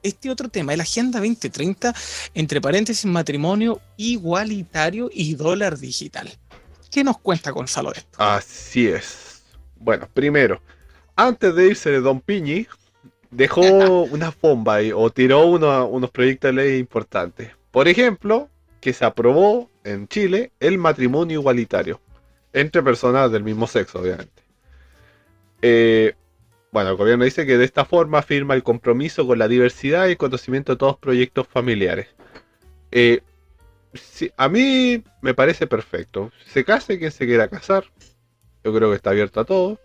[0.02, 1.94] este otro tema, la Agenda 2030,
[2.34, 6.30] entre paréntesis, matrimonio igualitario y dólar digital.
[6.90, 8.22] ¿Qué nos cuenta Gonzalo de esto?
[8.22, 9.42] Así es.
[9.76, 10.60] Bueno, primero,
[11.16, 12.66] antes de irse de Don Piñi,
[13.30, 13.62] dejó
[14.10, 17.50] una bomba ahí, o tiró unos proyectos de ley importantes.
[17.70, 18.48] Por ejemplo,
[18.80, 22.00] que se aprobó en Chile el matrimonio igualitario
[22.52, 24.42] entre personas del mismo sexo, obviamente.
[25.62, 26.14] Eh,
[26.72, 30.12] bueno, el gobierno dice que de esta forma firma el compromiso con la diversidad y
[30.12, 32.08] el conocimiento de todos los proyectos familiares.
[32.90, 33.20] Eh,
[34.38, 36.32] a mí me parece perfecto.
[36.46, 37.84] Se case quien se quiera casar.
[38.64, 39.78] Yo creo que está abierto a todo.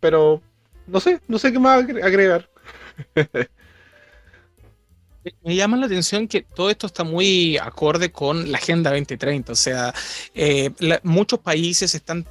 [0.00, 0.42] Pero
[0.86, 2.48] no sé, no sé qué más agregar.
[5.42, 9.52] Me llama la atención que todo esto está muy acorde con la Agenda 2030.
[9.52, 9.92] O sea,
[10.34, 10.70] eh,
[11.02, 12.24] muchos países están,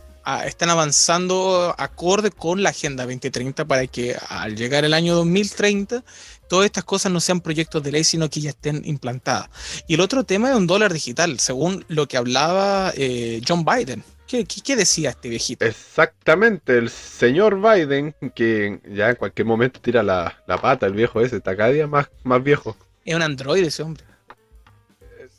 [0.45, 6.03] están avanzando acorde con la Agenda 2030 para que al llegar el año 2030
[6.47, 9.49] todas estas cosas no sean proyectos de ley, sino que ya estén implantadas.
[9.87, 14.03] Y el otro tema es un dólar digital, según lo que hablaba eh, John Biden.
[14.27, 15.65] ¿Qué, decía este viejito?
[15.65, 21.37] Exactamente, el señor Biden, que ya en cualquier momento tira la, pata, el viejo ese,
[21.37, 22.75] está cada día más, más viejo.
[23.05, 24.03] Es un androide ese hombre.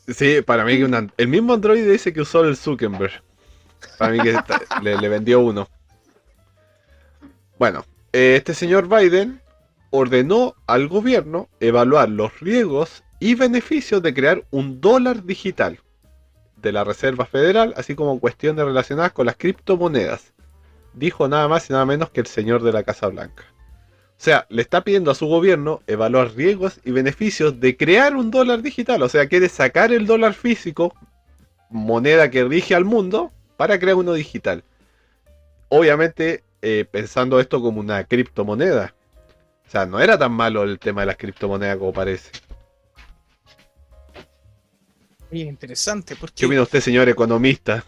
[0.07, 3.21] Sí, para mí que el mismo androide ese que usó el Zuckerberg.
[3.97, 4.37] Para mí que
[4.81, 5.67] le, vendió uno.
[7.57, 9.41] Bueno, este señor Biden
[9.89, 15.79] ordenó al gobierno evaluar los riesgos y beneficios de crear un dólar digital
[16.57, 20.33] de la Reserva Federal, así como cuestiones relacionadas con las criptomonedas.
[20.93, 23.45] Dijo nada más y nada menos que el señor de la Casa Blanca.
[24.19, 28.31] O sea, le está pidiendo a su gobierno evaluar riesgos y beneficios de crear un
[28.31, 29.03] dólar digital.
[29.03, 30.95] O sea, quiere sacar el dólar físico,
[31.69, 34.63] moneda que rige al mundo, para crear uno digital.
[35.69, 38.95] Obviamente, eh, pensando esto como una criptomoneda.
[39.67, 42.31] O sea, no era tan malo el tema de las criptomonedas como parece.
[45.31, 46.15] Oye, interesante.
[46.15, 47.83] Porque, ¿Qué opina usted, señor economista?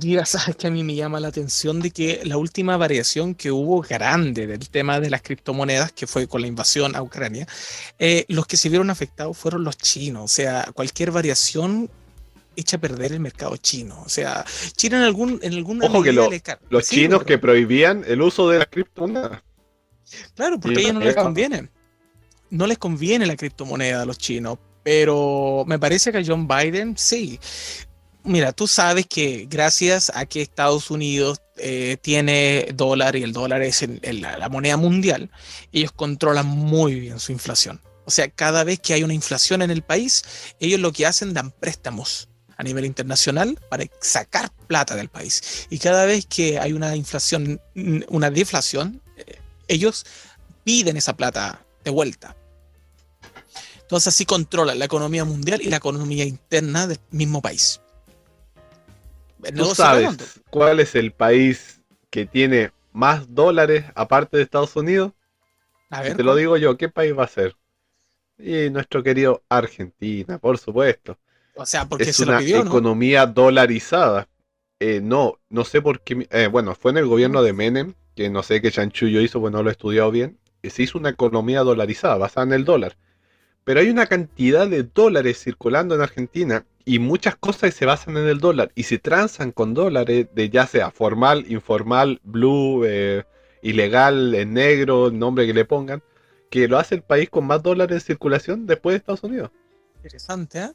[0.00, 3.52] Ya sabes que a mí me llama la atención de que la última variación que
[3.52, 7.46] hubo grande del tema de las criptomonedas, que fue con la invasión a Ucrania,
[8.00, 10.24] eh, los que se vieron afectados fueron los chinos.
[10.24, 11.88] O sea, cualquier variación
[12.56, 14.02] echa a perder el mercado chino.
[14.04, 18.48] O sea, China en algún en alguna Ojo que los chinos que prohibían el uso
[18.48, 19.42] de las criptomonedas.
[20.34, 21.68] Claro, porque a ellos no les conviene.
[22.50, 26.96] No les conviene la criptomoneda a los chinos, pero me parece que a John Biden
[26.96, 27.38] sí.
[28.22, 33.62] Mira, tú sabes que gracias a que Estados Unidos eh, tiene dólar y el dólar
[33.62, 35.30] es la moneda mundial,
[35.72, 37.80] ellos controlan muy bien su inflación.
[38.04, 40.24] O sea, cada vez que hay una inflación en el país,
[40.60, 45.66] ellos lo que hacen dan préstamos a nivel internacional para sacar plata del país.
[45.70, 47.60] Y cada vez que hay una inflación,
[48.08, 49.38] una deflación, eh,
[49.68, 50.04] ellos
[50.64, 52.36] piden esa plata de vuelta.
[53.82, 57.80] Entonces así controlan la economía mundial y la economía interna del mismo país.
[59.54, 65.12] ¿Tú sabes cuál es el país que tiene más dólares aparte de Estados Unidos?
[65.90, 67.54] A ver, te lo digo yo, ¿qué país va a ser?
[68.38, 71.16] Y nuestro querido Argentina, por supuesto.
[71.56, 74.28] O sea, porque es una economía dolarizada.
[74.78, 76.28] Eh, no, no sé por qué.
[76.30, 79.52] eh, bueno, fue en el gobierno de Menem, que no sé qué chanchullo hizo, pues
[79.52, 80.38] no lo he estudiado bien.
[80.62, 82.96] y se hizo una economía dolarizada, basada en el dólar.
[83.64, 88.28] Pero hay una cantidad de dólares circulando en Argentina y muchas cosas se basan en
[88.28, 93.24] el dólar y se transan con dólares de ya sea formal, informal, blue, eh,
[93.62, 96.02] ilegal, en negro, el nombre que le pongan,
[96.50, 99.50] que lo hace el país con más dólares en circulación después de Estados Unidos.
[99.96, 100.70] Interesante, ¿eh?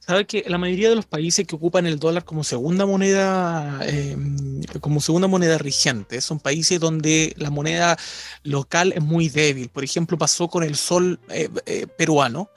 [0.00, 4.16] Sabes que la mayoría de los países que ocupan el dólar como segunda moneda, eh,
[4.80, 7.98] como segunda moneda rigente, son países donde la moneda
[8.42, 9.68] local es muy débil.
[9.68, 12.50] Por ejemplo, pasó con el sol eh, eh, peruano,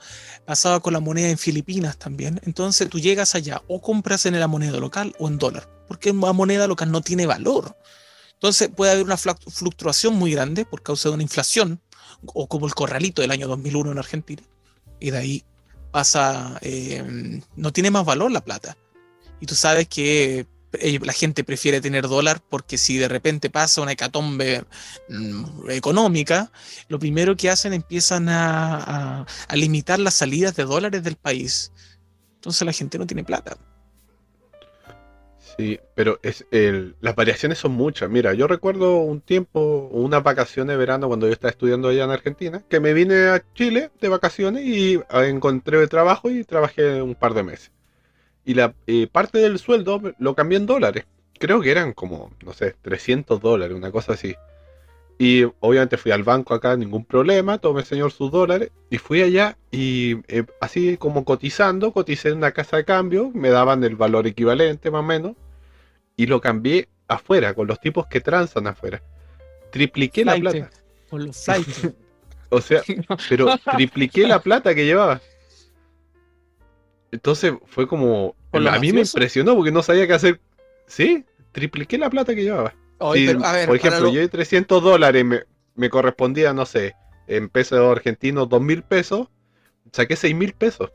[0.46, 2.40] pasaba con la moneda en Filipinas también.
[2.44, 6.32] Entonces tú llegas allá o compras en la moneda local o en dólar, porque la
[6.32, 7.76] moneda local no tiene valor.
[8.32, 11.80] Entonces puede haber una fluctuación muy grande por causa de una inflación,
[12.24, 14.42] o como el corralito del año 2001 en Argentina,
[14.98, 15.44] y de ahí
[15.94, 18.76] pasa, eh, no tiene más valor la plata.
[19.40, 23.80] Y tú sabes que eh, la gente prefiere tener dólar porque si de repente pasa
[23.80, 24.64] una hecatombe
[25.08, 26.50] mm, económica,
[26.88, 31.70] lo primero que hacen empiezan a, a, a, limitar las salidas de dólares del país.
[32.34, 33.56] Entonces la gente no tiene plata.
[35.56, 38.10] Sí, pero es el, las variaciones son muchas.
[38.10, 42.10] Mira, yo recuerdo un tiempo, unas vacaciones de verano cuando yo estaba estudiando allá en
[42.10, 47.34] Argentina, que me vine a Chile de vacaciones y encontré trabajo y trabajé un par
[47.34, 47.70] de meses.
[48.44, 51.06] Y la y parte del sueldo lo cambié en dólares.
[51.38, 54.34] Creo que eran como, no sé, 300 dólares, una cosa así.
[55.18, 59.56] Y obviamente fui al banco acá, ningún problema, tomé señor sus dólares y fui allá
[59.70, 64.26] y eh, así como cotizando, coticé en una casa de cambio, me daban el valor
[64.26, 65.36] equivalente más o menos
[66.16, 69.02] y lo cambié afuera, con los tipos que transan afuera.
[69.70, 70.70] Tripliqué la plata.
[71.10, 71.48] Con los
[72.50, 72.82] o sea,
[73.28, 75.20] pero tripliqué la plata que llevaba.
[77.10, 78.36] Entonces fue como.
[78.52, 80.40] A mí me impresionó porque no sabía qué hacer.
[80.86, 82.74] Sí, tripliqué la plata que llevaba.
[82.98, 84.12] Oye, sí, pero, ver, por ejemplo, lo...
[84.12, 85.42] yo de 300 dólares me,
[85.74, 86.94] me, correspondía, no sé,
[87.26, 89.28] en pesos argentinos, 2 mil pesos.
[89.92, 90.90] Saqué 6 mil pesos.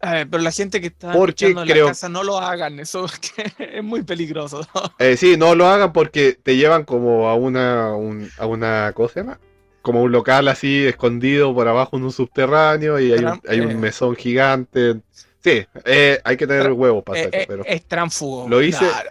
[0.00, 1.86] A ver, pero la gente que está porque en creo...
[1.86, 3.06] la casa no lo hagan, eso
[3.58, 4.66] es, muy peligroso.
[4.98, 9.08] Eh, sí, no lo hagan porque te llevan como a una, un, a una, ¿cómo
[9.08, 9.40] se llama?
[9.82, 13.80] Como un local así escondido por abajo en un subterráneo y hay un, hay un
[13.80, 14.96] mesón gigante.
[15.42, 18.48] Sí, eh, hay que tener huevos para hacerlo, eh, pero es tránfugo.
[18.48, 19.10] Lo hice, Claro.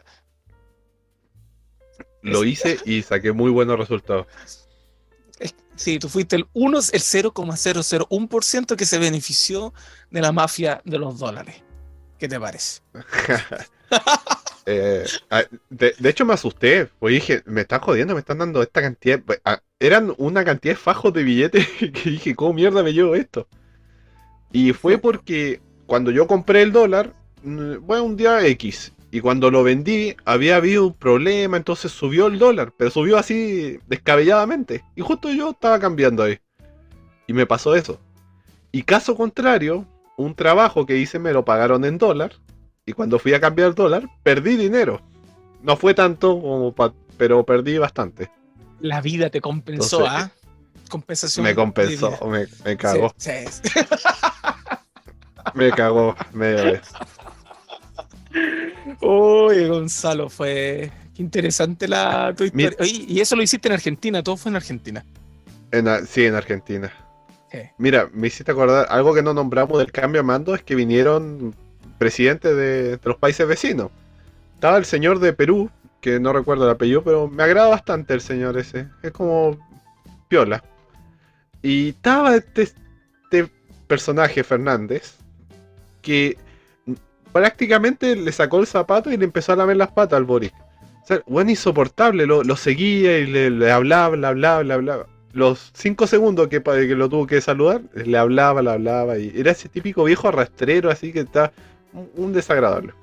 [2.21, 4.27] lo hice y saqué muy buenos resultados.
[5.75, 9.73] Sí, tú fuiste el 1, el 0,001% que se benefició
[10.09, 11.63] de la mafia de los dólares.
[12.17, 12.81] ¿Qué te parece?
[14.67, 18.63] Eh, ah, de, de hecho me asusté, pues dije, me están jodiendo, me están dando
[18.63, 19.21] esta cantidad.
[19.21, 23.13] pues, ah, Eran una cantidad de fajos de billetes que dije, ¿cómo mierda me llevo
[23.15, 23.47] esto?
[24.51, 29.63] Y fue porque cuando yo compré el dólar, bueno, un día X, y cuando lo
[29.63, 34.83] vendí había habido un problema, entonces subió el dólar, pero subió así descabelladamente.
[34.93, 36.37] Y justo yo estaba cambiando ahí.
[37.25, 37.97] Y me pasó eso.
[38.73, 39.85] Y caso contrario,
[40.17, 42.33] un trabajo que hice me lo pagaron en dólar.
[42.85, 45.01] Y cuando fui a cambiar dólar, perdí dinero.
[45.61, 48.29] No fue tanto, como pa pero perdí bastante.
[48.81, 50.29] La vida te compensó, ¿ah?
[50.89, 51.45] Compensación.
[51.45, 53.13] Me compensó, me, me cagó.
[53.15, 53.79] Sí, sí.
[55.53, 56.81] Me cagó media vez.
[59.01, 60.91] Uy, Gonzalo, fue.
[61.15, 62.75] Qué interesante la tu historia.
[62.79, 65.05] Oye, y eso lo hiciste en Argentina, todo fue en Argentina.
[65.71, 66.91] En, sí, en Argentina.
[67.51, 67.59] Sí.
[67.77, 71.55] Mira, me hiciste acordar, algo que no nombramos del cambio de mando es que vinieron
[71.97, 73.91] presidentes de, de los países vecinos.
[74.55, 75.69] Estaba el señor de Perú,
[76.01, 78.87] que no recuerdo el apellido, pero me agrada bastante el señor ese.
[79.01, 79.57] Es como
[80.27, 80.63] piola.
[81.61, 83.51] Y estaba este, este
[83.87, 85.15] personaje, Fernández,
[86.01, 86.37] que
[87.35, 90.53] prácticamente le sacó el zapato y le empezó a lamer las patas al Boris.
[91.03, 95.05] O sea, bueno, insoportable, lo, lo seguía y le, le hablaba, le hablaba, le hablaba
[95.33, 99.51] los cinco segundos que, que lo tuvo que saludar, le hablaba, le hablaba, y era
[99.51, 101.51] ese típico viejo arrastrero, así que está
[101.91, 102.93] un, un desagradable.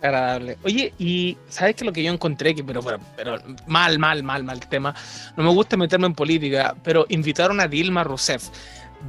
[0.00, 0.56] Agradable.
[0.62, 2.54] Oye, y ¿sabes qué lo que yo encontré?
[2.54, 4.94] Que, pero, pero, pero mal, mal, mal, mal tema.
[5.36, 8.50] No me gusta meterme en política, pero invitaron a Dilma Rousseff.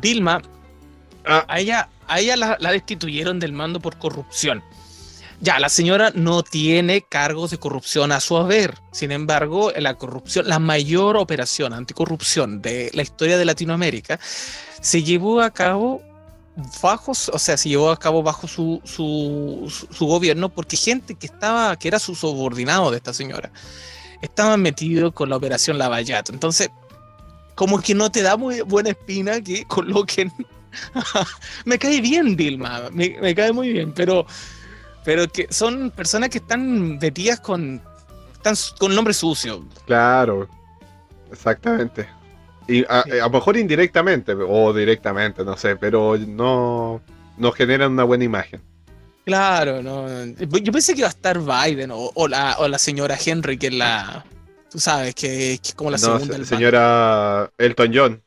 [0.02, 0.42] Dilma,
[1.26, 1.46] Ah.
[1.48, 4.64] a ella, a ella la, destituyeron del mando por corrupción.
[5.42, 8.78] Ya, la señora no tiene cargos de corrupción a su haber.
[8.92, 14.20] Sin embargo, la corrupción, la mayor operación anticorrupción de la historia de Latinoamérica,
[14.82, 16.02] se llevó a cabo
[16.82, 21.16] bajo, o sea, se llevó a cabo bajo su, su, su, su gobierno porque gente
[21.16, 23.52] que estaba, que era su subordinado de esta señora,
[24.22, 26.32] estaban metidos con la operación Lavallato.
[26.32, 26.70] Entonces,
[27.56, 30.32] como que no te da muy buena espina que coloquen.
[31.66, 34.26] me cae bien Dilma, me, me cae muy bien, pero
[35.04, 37.82] pero que son personas que están metidas con,
[38.34, 39.66] están con nombre sucio.
[39.86, 40.48] Claro,
[41.32, 42.08] exactamente.
[42.68, 47.02] Y a, lo mejor indirectamente o directamente, no sé, pero no,
[47.38, 48.62] no generan una buena imagen.
[49.26, 50.08] Claro, no.
[50.26, 53.68] Yo pensé que iba a estar Biden o, o la, o la señora Henry, que
[53.68, 54.26] es la.
[54.70, 56.38] Tú sabes, que, que es como la no, segunda.
[56.38, 58.24] se- señora Elton John.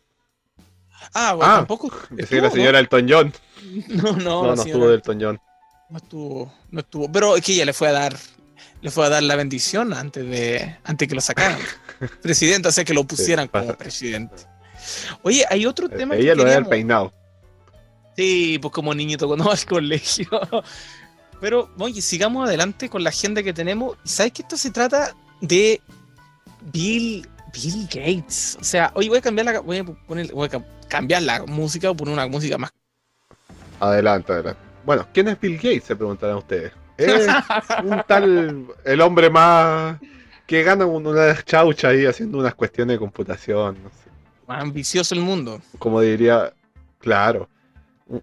[1.19, 1.91] Ah, bueno, Ah, tampoco.
[2.11, 3.33] Decía la estuvo, señora Elton John.
[3.89, 5.41] No, no, No, la no señora estuvo Elton John.
[5.91, 6.55] no estuvo.
[6.71, 7.11] No estuvo.
[7.13, 8.17] Pero es que ella le fue a dar.
[8.83, 10.77] Le fue a dar la bendición antes de.
[10.85, 11.59] Antes que lo sacaran.
[12.23, 13.79] presidente, o sea que lo pusieran como pasa.
[13.79, 14.35] presidente.
[15.23, 17.13] Oye, hay otro tema que Ella lo queríamos- peinado.
[18.17, 20.29] Sí, pues como niñito cuando va al colegio.
[21.41, 23.97] Pero, oye, sigamos adelante con la agenda que tenemos.
[24.05, 25.81] ¿Sabes que esto se trata de
[26.73, 28.57] Bill, Bill Gates?
[28.61, 30.49] O sea, oye, voy a cambiar la, voy a poner, voy a
[30.89, 32.71] cambiar la música o poner una música más.
[33.81, 34.61] Adelante, adelante.
[34.85, 35.85] Bueno, ¿quién es Bill Gates?
[35.85, 36.73] Se preguntarán ustedes.
[36.97, 37.27] Es
[37.85, 39.99] un tal, el hombre más
[40.47, 44.07] que gana un- una chaucha ahí haciendo unas cuestiones de computación, no sé.
[44.47, 45.61] más ambicioso el mundo.
[45.79, 46.53] Como diría,
[47.01, 47.49] claro,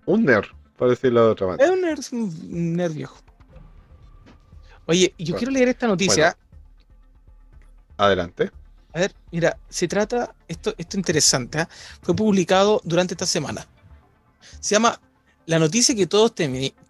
[0.06, 0.46] un, nerd,
[0.78, 1.74] por decirlo de otra Es manera.
[1.74, 3.18] un nerd, un nerd viejo.
[4.86, 6.36] Oye, yo Bueno, quiero leer esta noticia.
[7.98, 8.52] Adelante.
[8.94, 11.70] A ver, mira, se trata, esto, esto interesante, ¿ah?
[12.02, 13.68] fue publicado durante esta semana.
[14.60, 15.02] Se llama
[15.46, 16.34] La noticia que todos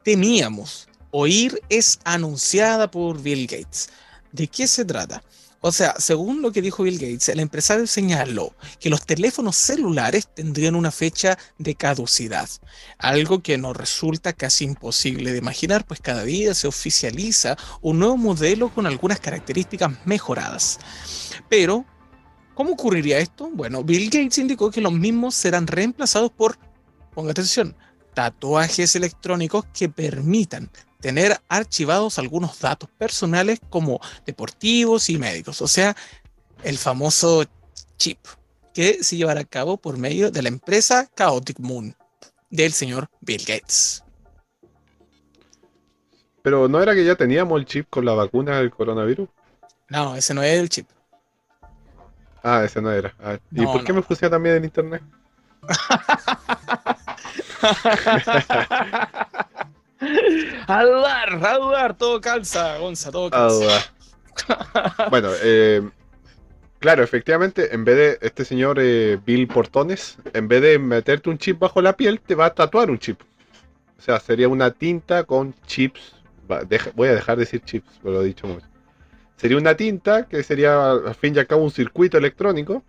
[0.03, 3.89] temíamos oír es anunciada por Bill Gates.
[4.31, 5.23] ¿De qué se trata?
[5.65, 10.27] O sea, según lo que dijo Bill Gates, el empresario señaló que los teléfonos celulares
[10.27, 12.49] tendrían una fecha de caducidad,
[12.97, 18.17] algo que nos resulta casi imposible de imaginar, pues cada día se oficializa un nuevo
[18.17, 20.79] modelo con algunas características mejoradas.
[21.47, 21.85] Pero,
[22.53, 23.49] ¿cómo ocurriría esto?
[23.51, 26.57] Bueno, Bill Gates indicó que los mismos serán reemplazados por,
[27.13, 27.75] ponga atención,
[28.13, 35.95] tatuajes electrónicos que permitan tener archivados algunos datos personales como deportivos y médicos, o sea,
[36.63, 37.43] el famoso
[37.97, 38.19] chip
[38.73, 41.95] que se llevará a cabo por medio de la empresa Chaotic Moon
[42.49, 44.03] del señor Bill Gates.
[46.41, 49.29] Pero ¿no era que ya teníamos el chip con la vacuna del coronavirus?
[49.89, 50.87] No, ese no es el chip.
[52.43, 53.13] Ah, ese no era.
[53.23, 53.99] Ah, ¿Y No, por qué no.
[53.99, 55.01] me pusieron también en internet?
[60.67, 63.91] a dudar, a dudar, todo calza, Gonza, todo calza.
[65.09, 65.81] bueno, eh,
[66.79, 71.37] claro, efectivamente, en vez de este señor eh, Bill Portones, en vez de meterte un
[71.37, 73.21] chip bajo la piel, te va a tatuar un chip.
[73.97, 76.15] O sea, sería una tinta con chips.
[76.51, 78.65] Va, deja- voy a dejar de decir chips, pero lo he dicho mucho.
[79.43, 82.81] Sería una tinta que sería al fin y al cabo un circuito electrónico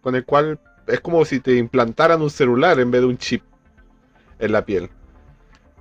[0.00, 3.42] con el cual es como si te implantaran un celular en vez de un chip
[4.38, 4.88] en la piel.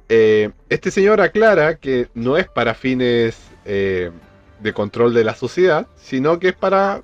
[0.10, 4.12] Eh, este señor aclara que no es para fines eh,
[4.60, 7.04] de control de la sociedad, sino que es para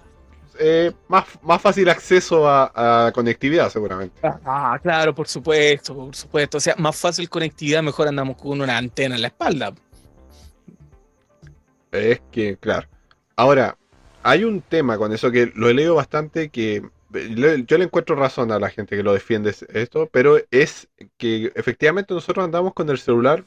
[0.59, 4.19] eh, más, más fácil acceso a, a conectividad, seguramente.
[4.43, 6.57] Ah, claro, por supuesto, por supuesto.
[6.57, 9.73] O sea, más fácil conectividad, mejor andamos con una antena en la espalda.
[11.89, 12.89] Es que, claro.
[13.35, 13.77] Ahora,
[14.21, 18.51] hay un tema con eso que lo he leído bastante que yo le encuentro razón
[18.51, 22.97] a la gente que lo defiende esto, pero es que efectivamente nosotros andamos con el
[22.97, 23.43] celular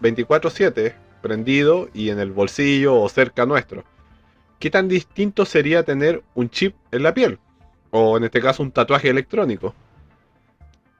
[0.00, 3.84] 24/7 prendido y en el bolsillo o cerca nuestro.
[4.58, 7.38] ¿Qué tan distinto sería tener un chip en la piel?
[7.90, 9.74] O en este caso un tatuaje electrónico.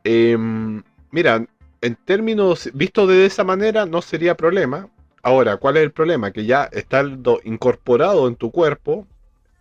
[0.04, 1.44] Em, mira,
[1.80, 4.88] en términos vistos de esa manera no sería problema.
[5.22, 6.30] Ahora, ¿cuál es el problema?
[6.32, 7.04] Que ya está
[7.44, 9.06] incorporado en tu cuerpo.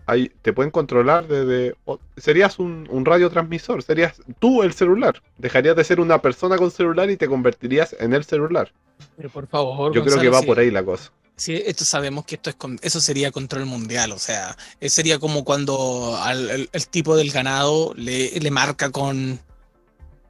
[0.05, 1.75] Ahí te pueden controlar desde.
[2.15, 5.21] serías un, un radiotransmisor, serías tú el celular.
[5.37, 8.71] Dejarías de ser una persona con celular y te convertirías en el celular.
[9.17, 10.45] Pero por favor, Yo creo que va sí.
[10.45, 11.11] por ahí la cosa.
[11.35, 15.19] Sí, esto sabemos que esto es con- eso sería control mundial, o sea, eh, sería
[15.19, 19.39] como cuando al, el, el tipo del ganado le, le marca con,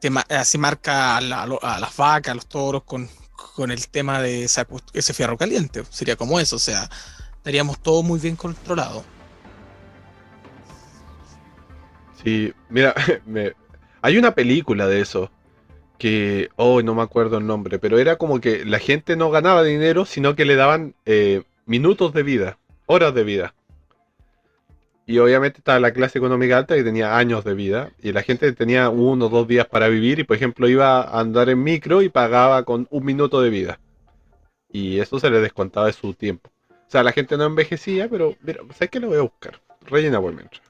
[0.01, 3.07] te así marca a, la- a las vacas, a los toros con,
[3.37, 6.89] con el tema de ese fierro caliente, sería como eso, o sea,
[7.37, 9.05] estaríamos todo muy bien controlado.
[12.23, 12.93] Sí, mira,
[13.25, 13.53] me-
[14.01, 15.31] hay una película de eso
[15.97, 19.63] que, oh, no me acuerdo el nombre, pero era como que la gente no ganaba
[19.63, 23.55] dinero, sino que le daban eh, minutos de vida, horas de vida.
[25.07, 28.51] Y obviamente estaba la clase económica alta que tenía años de vida, y la gente
[28.51, 32.01] tenía uno o dos días para vivir, y por ejemplo iba a andar en micro
[32.01, 33.79] y pagaba con un minuto de vida.
[34.69, 36.51] Y eso se le descontaba de su tiempo.
[36.69, 39.61] O sea, la gente no envejecía, pero mira, ¿sabes qué lo voy a buscar?
[39.85, 40.61] Rellena por mientras.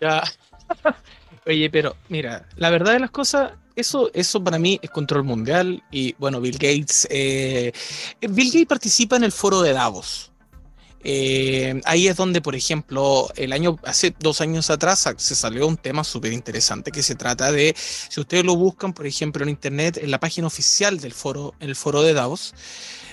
[0.00, 0.22] Ya.
[1.46, 5.82] Oye, pero mira, la verdad de las cosas, eso, eso para mí es control mundial
[5.90, 7.72] y bueno, Bill Gates, eh,
[8.20, 10.29] Bill Gates participa en el foro de Davos.
[11.02, 15.76] Eh, ahí es donde, por ejemplo, el año, hace dos años atrás se salió un
[15.76, 19.98] tema súper interesante que se trata de, si ustedes lo buscan, por ejemplo, en internet,
[20.02, 22.54] en la página oficial del foro, el foro de Davos,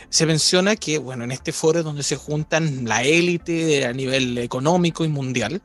[0.10, 4.38] se menciona que, bueno, en este foro es donde se juntan la élite a nivel
[4.38, 5.62] económico y mundial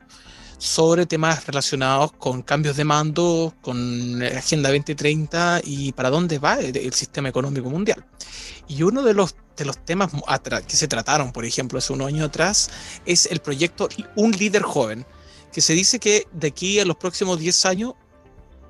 [0.63, 6.93] sobre temas relacionados con cambios de mando, con Agenda 2030 y para dónde va el,
[6.93, 8.05] sistema económico mundial.
[8.69, 10.11] Y uno de los, de los temas
[10.67, 12.69] que se trataron, por ejemplo, hace un año atrás,
[13.05, 15.05] es el proyecto Un líder joven,
[15.51, 17.93] que se dice que de aquí a los próximos 10 años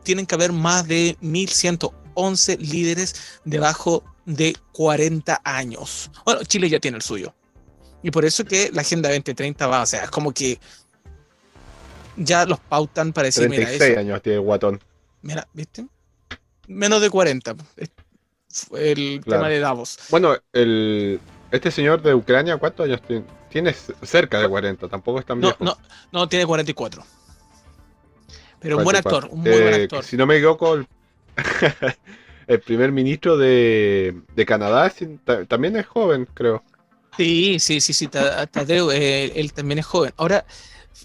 [0.04, 3.16] tienen que haber más de 1.111 líderes
[3.46, 6.12] debajo de 40 años.
[6.26, 7.34] Bueno, Chile ya tiene el suyo.
[8.02, 10.60] Y por eso que la Agenda 2030 va, o sea, es como que
[12.18, 14.82] ya los pautan para decir, 36 mira, años tiene Guatón.
[15.22, 15.88] Mira, ¿viste?
[16.68, 17.56] Menos de 40.
[18.76, 20.00] El tema de Davos.
[20.10, 21.20] Bueno, el,
[21.52, 23.26] este señor de Ucrania, ¿cuántos años tiene?
[23.50, 25.64] Tiene cerca de 40, tampoco es tan no, viejo.
[25.64, 25.78] No,
[26.12, 27.04] no, tiene 44.
[28.60, 30.04] Pero un buen actor, un muy buen eh, actor.
[30.04, 30.88] Si no me equivoco, el,
[32.48, 34.92] el primer ministro de, de Canadá
[35.48, 36.64] también es joven, creo.
[37.16, 40.14] Sí, sí, sí, sí, Tadeo, eh, él también es joven.
[40.18, 40.46] Ahora,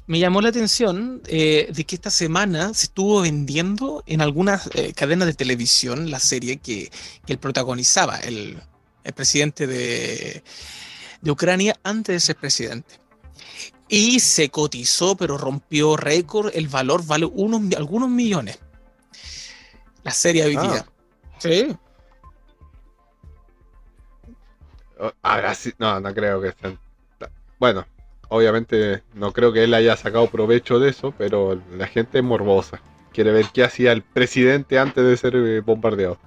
[0.06, 4.92] me llamó la atención eh, de que esta semana se estuvo vendiendo en algunas eh,
[4.94, 6.90] cadenas de televisión la serie que,
[7.26, 8.60] él protagonizaba, el,
[9.14, 10.42] presidente de,
[11.26, 12.98] Ucrania antes de ser presidente.
[13.88, 16.50] Y se cotizó, pero rompió récord.
[16.54, 18.58] El valor vale unos, algunos millones.
[20.02, 20.86] La serie hoy día.
[20.86, 20.92] Ah.
[21.38, 21.76] Sí.
[25.00, 26.78] Oh, ahora sí, no, no creo que estén.
[27.58, 27.86] Bueno,
[28.28, 32.80] Obviamente no creo que él haya sacado provecho de eso, pero la gente es morbosa.
[33.12, 36.18] Quiere ver qué hacía el presidente antes de ser eh, bombardeado.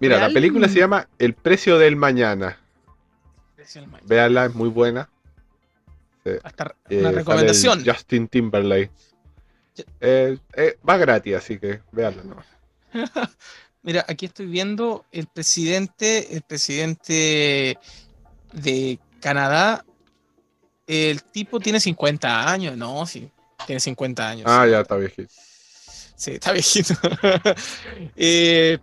[0.00, 2.58] Mira, la película se llama El precio del mañana.
[4.04, 5.08] Véanla, es muy buena.
[6.42, 7.84] Hasta eh, una recomendación.
[7.84, 8.90] Justin Timberlake.
[10.00, 10.38] Eh,
[10.88, 12.46] va gratis, así que véanla nomás.
[13.82, 17.78] Mira, aquí estoy viendo el presidente, el presidente
[18.52, 19.84] de Canadá
[20.86, 23.30] el tipo tiene 50 años, no, sí,
[23.66, 24.46] tiene 50 años.
[24.48, 25.32] Ah, ya está viejito.
[26.16, 26.94] Sí, está viejito.
[28.16, 28.78] eh,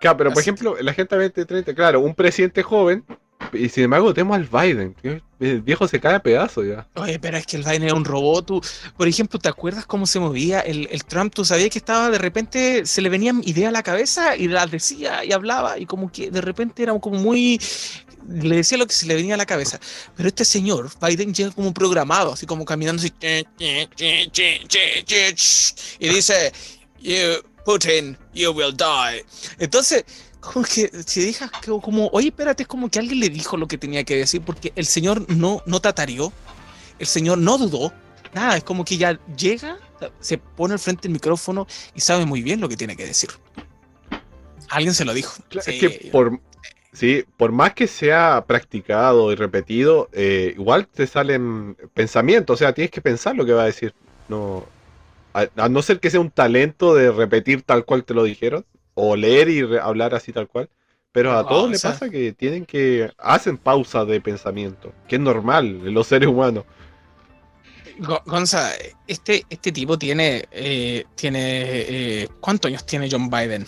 [0.00, 3.04] claro, pero por ejemplo, la gente 2030, claro, un presidente joven,
[3.52, 4.94] y sin embargo tenemos al Biden,
[5.40, 6.86] el viejo se cae a pedazos ya.
[6.94, 8.46] Oye, pero es que el Biden era un robot.
[8.46, 8.60] Tú,
[8.96, 11.34] por ejemplo, ¿te acuerdas cómo se movía el, el, Trump?
[11.34, 14.70] Tú sabías que estaba de repente, se le venían ideas a la cabeza y las
[14.70, 17.60] decía y hablaba y como que de repente era como muy
[18.28, 19.80] le decía lo que se le venía a la cabeza.
[20.16, 23.12] Pero este señor, Biden, llega como programado, así como caminando así.
[25.98, 26.52] Y dice,
[27.00, 29.24] you, Putin, you will die.
[29.58, 30.04] Entonces,
[30.40, 33.78] como que se deja como, oye, espérate, es como que alguien le dijo lo que
[33.78, 36.32] tenía que decir, porque el señor no, no tatarió,
[36.98, 37.92] el señor no dudó,
[38.34, 39.78] nada, es como que ya llega,
[40.20, 43.30] se pone al frente del micrófono y sabe muy bien lo que tiene que decir.
[44.68, 45.34] Alguien se lo dijo.
[45.50, 46.40] es que por,
[46.92, 52.74] Sí, por más que sea practicado y repetido, eh, igual te salen pensamientos, o sea,
[52.74, 53.94] tienes que pensar lo que va a decir.
[54.28, 54.66] No,
[55.32, 59.16] a, no ser que sea un talento de repetir tal cual te lo dijeron, o
[59.16, 60.68] leer y hablar así tal cual,
[61.12, 65.66] pero a todos les pasa que tienen que, hacen pausa de pensamiento, que es normal
[65.86, 66.64] en los seres humanos.
[68.26, 68.70] Gonza,
[69.06, 73.66] este, este tipo tiene, eh, tiene eh, ¿cuántos años tiene John Biden?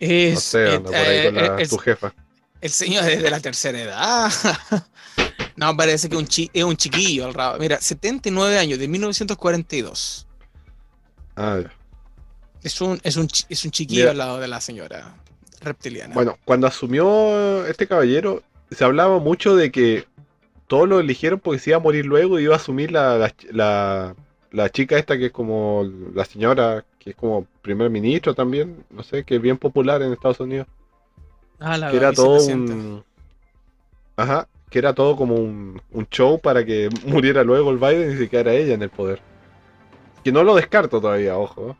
[0.00, 2.14] Es, no sé, anda por ahí con la, tu jefa.
[2.60, 4.32] El señor es de la tercera edad.
[5.56, 7.58] no, parece que un es un chiquillo al rabo.
[7.58, 10.26] Mira, 79 años, de 1942.
[11.36, 11.72] Ah, ya.
[12.62, 15.14] Es un, es un, es un chiquillo al lado de la señora
[15.60, 16.14] reptiliana.
[16.14, 20.06] Bueno, cuando asumió este caballero, se hablaba mucho de que
[20.66, 24.14] todos lo eligieron porque se iba a morir luego y iba a asumir la, la,
[24.50, 29.02] la chica esta que es como la señora, que es como primer ministro también, no
[29.02, 30.68] sé, que es bien popular en Estados Unidos.
[31.58, 33.02] Ah, la que era todo un...
[34.16, 35.80] Ajá, que era todo como un,
[36.10, 39.20] show para que muriera luego el Biden y se quedara ella en el poder.
[40.22, 41.76] Que no lo descarto todavía, ojo.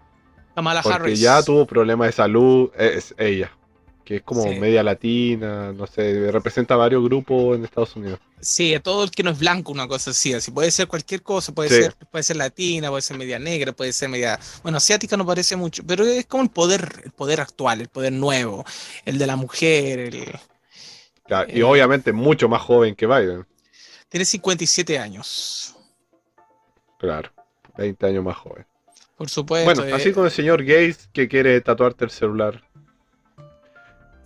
[0.55, 3.53] Kamala porque ya tuvo problemas de salud, es ella
[4.11, 8.19] que es como media latina, no sé, representa varios grupos en Estados Unidos.
[8.41, 11.55] Sí, todo el que no es blanco, una cosa así, así puede ser cualquier cosa,
[11.55, 15.25] puede ser, puede ser latina, puede ser media negra, puede ser media, bueno, asiática no
[15.25, 18.65] parece mucho, pero es como el poder, el poder actual, el poder nuevo,
[19.05, 20.33] el de la mujer, el,
[21.47, 23.47] y obviamente mucho más joven que Biden.
[24.09, 25.77] Tiene 57 años.
[26.99, 27.31] Claro.
[27.79, 28.67] 20 años más joven.
[29.17, 29.73] Por supuesto.
[29.73, 32.65] Bueno, así con el señor Gates que quiere tatuarte el celular.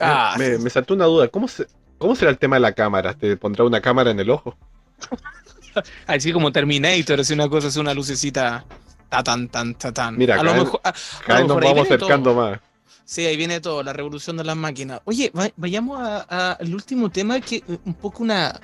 [0.00, 1.28] Ah, me, me saltó una duda.
[1.28, 1.66] ¿Cómo, se,
[1.98, 3.14] ¿Cómo será el tema de la cámara?
[3.14, 4.56] ¿Te pondrá una cámara en el ojo?
[6.06, 8.64] Así como Terminator, es una cosa, es una lucecita.
[9.08, 10.16] Ta tan, tan, ta tan.
[10.16, 10.94] Mira, a lo mejor, a-
[11.40, 11.94] lo nos vamos todo.
[11.96, 12.60] acercando más.
[13.04, 15.00] Sí, ahí viene todo, la revolución de las máquinas.
[15.04, 18.58] Oye, va- vayamos al último tema, que un poco una,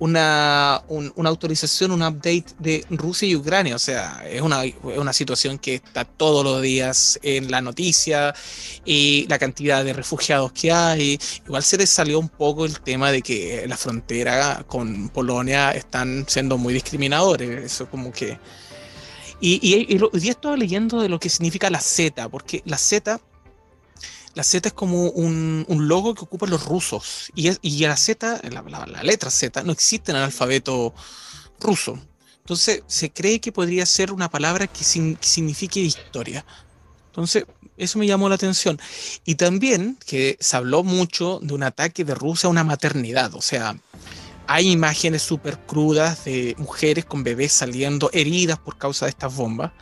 [0.00, 3.74] una, un- una autorización, un update de Rusia y Ucrania.
[3.76, 8.34] O sea, es una, es una situación que está todos los días en la noticia
[8.84, 11.18] y la cantidad de refugiados que hay.
[11.46, 16.24] Igual se les salió un poco el tema de que la frontera con Polonia están
[16.28, 17.64] siendo muy discriminadores.
[17.64, 18.38] Eso como que...
[19.40, 23.20] Y, y, y día estaba leyendo de lo que significa la Z, porque la Z
[24.38, 27.32] la Z es como un, un logo que ocupan los rusos.
[27.34, 30.94] Y, es- y la Z, la, la- letra Z, no existe en el alfabeto
[31.58, 31.98] ruso.
[32.38, 36.44] Entonces se cree que podría ser una palabra que, sin- que signifique historia.
[37.08, 38.78] Entonces, eso me llamó la atención.
[39.24, 43.34] Y también que se habló mucho de un ataque de Rusia a una maternidad.
[43.34, 43.76] O sea,
[44.46, 49.72] hay imágenes súper crudas de mujeres con bebés saliendo heridas por causa de estas bombas.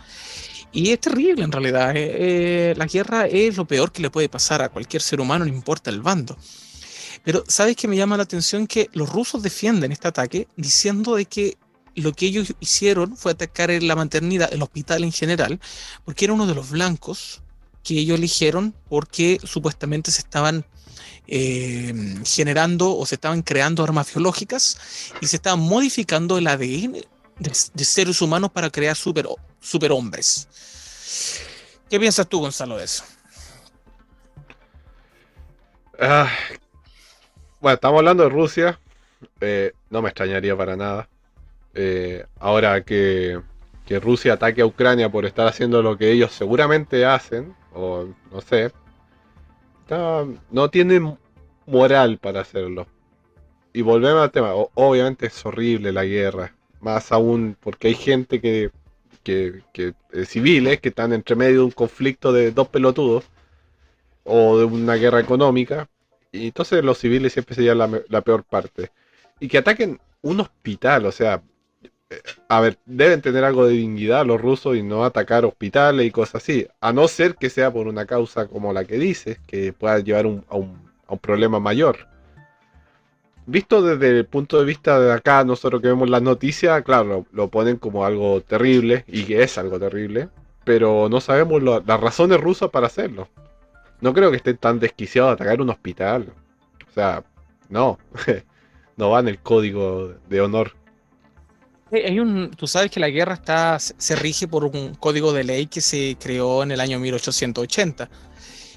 [0.77, 1.97] Y es terrible en realidad.
[1.97, 5.47] eh, eh, la guerra es lo peor que le puede pasar a cualquier ser humano,
[5.47, 6.37] no importa el bando.
[7.25, 8.67] Pero ¿sabes qué me llama la atención?
[8.67, 11.57] Que los rusos defienden este ataque diciendo de que
[11.95, 15.59] lo que ellos hicieron fue atacar en la maternidad, el hospital en general,
[16.05, 17.41] porque era uno de los blancos
[17.83, 20.67] que ellos eligieron porque supuestamente se estaban
[21.27, 24.79] eh, generando o se estaban creando armas biológicas
[25.23, 27.01] y se estaban modificando el ADN
[27.39, 29.27] de, seres humanos para crear super,
[29.61, 30.49] superhombres.
[31.89, 33.05] ¿Qué piensas tú, Gonzalo, de eso?
[36.01, 36.31] Ah,
[37.61, 38.79] bueno, estamos hablando de Rusia.
[39.41, 41.09] eh, no me extrañaría para nada.
[41.75, 43.41] Eh, ahora que,
[43.85, 48.41] que Rusia ataque a Ucrania por estar haciendo lo que ellos seguramente hacen, o no
[48.41, 48.73] sé,
[50.51, 51.19] no tienen
[51.67, 52.87] moral para hacerlo.
[53.73, 54.53] Y volvemos al tema.
[54.55, 56.56] obviamente es horrible la guerra.
[56.87, 58.71] Más aún porque hay gente que,
[59.25, 59.63] que,
[60.13, 63.25] eh, civiles que están entre medio de un conflicto de dos pelotudos
[64.25, 65.89] o de una guerra económica.
[66.33, 67.79] Y entonces los civiles siempre serían
[68.09, 68.91] la peor parte.
[69.41, 71.43] Y que ataquen un hospital, o sea,
[72.11, 76.13] eh, a ver, deben tener algo de dignidad los rusos y no atacar hospitales y
[76.13, 76.67] cosas así.
[76.81, 80.27] A no ser que sea por una causa como la que dices, que pueda llevar
[80.27, 82.09] un- a, un, a un problema mayor.
[83.47, 87.49] Visto desde el punto de vista de acá, nosotros que vemos las noticias, claro, lo,
[87.49, 90.29] ponen como algo terrible, y que es algo terrible,
[90.65, 93.29] pero no sabemos las razones rusas para hacerlo.
[94.01, 96.33] No creo que estén tan desquiciados de atacar un hospital.
[96.89, 97.23] O sea,
[97.69, 97.99] no.
[98.97, 100.73] no va en el código de honor.
[101.93, 105.67] Hay un, tú sabes que la guerra está, se rige por un código de ley
[105.67, 108.11] que se creó en el año 1880.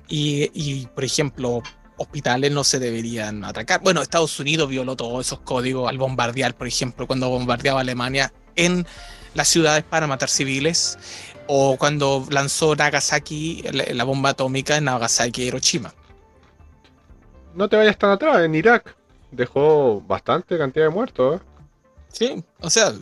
[0.07, 1.63] Y, y, por ejemplo,
[1.99, 3.81] hospitales no se deberían atacar.
[3.81, 8.87] Bueno, Estados Unidos violó todos esos códigos al bombardear, por ejemplo, cuando bombardeaba Alemania en
[9.33, 10.97] las ciudades para matar civiles,
[11.47, 15.93] o cuando lanzó Nagasaki, la, bomba atómica en Nagasaki y Hiroshima.
[17.55, 18.95] No te vayas tan atrás, en Irak
[19.31, 21.39] dejó bastante cantidad de muertos.
[21.39, 21.43] ¿eh?
[22.11, 22.93] Sí, o sea,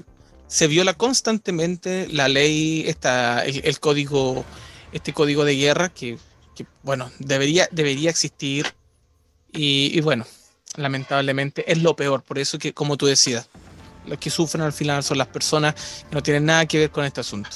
[0.48, 4.44] se viola constantemente la ley, esta, el, el código,
[4.92, 6.18] este código de guerra que,
[6.56, 8.66] que, bueno, debería, debería existir
[9.52, 10.26] y, y, bueno,
[10.76, 13.50] lamentablemente es lo peor, por eso que, como tú decías,
[14.06, 17.06] los que sufren al final son las personas que no tienen nada que ver con
[17.06, 17.50] este asunto.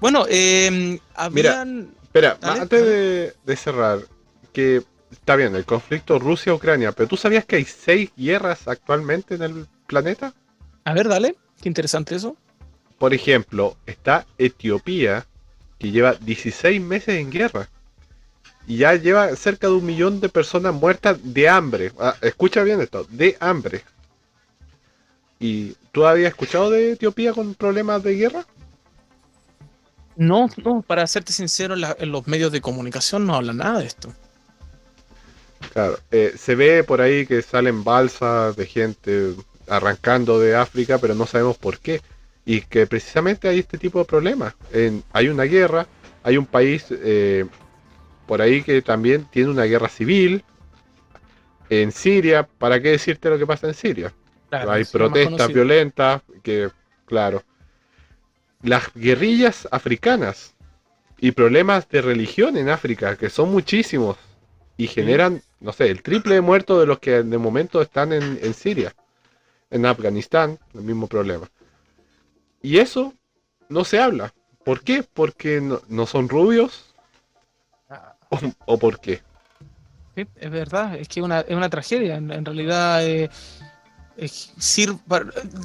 [0.00, 1.94] Bueno, eh, habían...
[2.02, 4.00] Espera, Dale, antes de, de cerrar,
[4.52, 9.42] que está bien, el conflicto Rusia-Ucrania, pero ¿tú sabías que hay seis guerras actualmente en
[9.42, 10.34] el planeta?
[10.84, 12.36] A ver, dale, qué interesante eso.
[12.98, 15.26] Por ejemplo, está Etiopía,
[15.78, 17.68] que lleva 16 meses en guerra.
[18.68, 21.90] Y ya lleva cerca de un millón de personas muertas de hambre.
[21.98, 23.82] Ah, escucha bien esto, de hambre.
[25.40, 28.46] ¿Y tú habías escuchado de Etiopía con problemas de guerra?
[30.16, 33.78] No, no, para serte sincero, en, la- en los medios de comunicación no hablan nada
[33.78, 34.12] de esto.
[35.72, 39.34] Claro, eh, se ve por ahí que salen balsas de gente
[39.68, 42.00] arrancando de África, pero no sabemos por qué.
[42.44, 44.54] Y que precisamente hay este tipo de problemas.
[44.72, 45.86] En- hay una guerra,
[46.22, 47.46] hay un país eh,
[48.28, 50.44] por ahí que también tiene una guerra civil.
[51.68, 54.14] En Siria, ¿para qué decirte lo que pasa en Siria?
[54.48, 56.70] Claro, hay protestas violentas, que,
[57.04, 57.42] claro.
[58.62, 60.54] Las guerrillas africanas
[61.18, 64.16] y problemas de religión en África, que son muchísimos
[64.76, 68.38] y generan, no sé, el triple de muertos de los que de momento están en,
[68.40, 68.94] en Siria.
[69.70, 71.50] En Afganistán, el mismo problema.
[72.62, 73.12] Y eso
[73.68, 74.32] no se habla.
[74.64, 75.02] ¿Por qué?
[75.02, 76.87] ¿Porque no, son rubios?
[78.66, 79.22] ¿O, por qué?
[80.16, 82.16] Es verdad, es que una, es una tragedia.
[82.16, 83.30] En, realidad eh,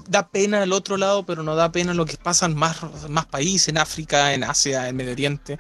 [0.08, 2.78] da pena el otro lado, pero no da pena lo que pasa en más,
[3.10, 5.58] más países, en África, en Asia, en Medio Oriente.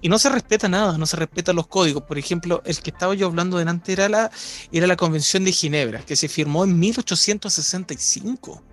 [0.00, 2.02] Y no se respeta nada, no se respetan los códigos.
[2.02, 4.30] Por ejemplo, el que estaba yo hablando delante era la,
[4.72, 8.71] era la Convención de Ginebra, que se firmó en 1865.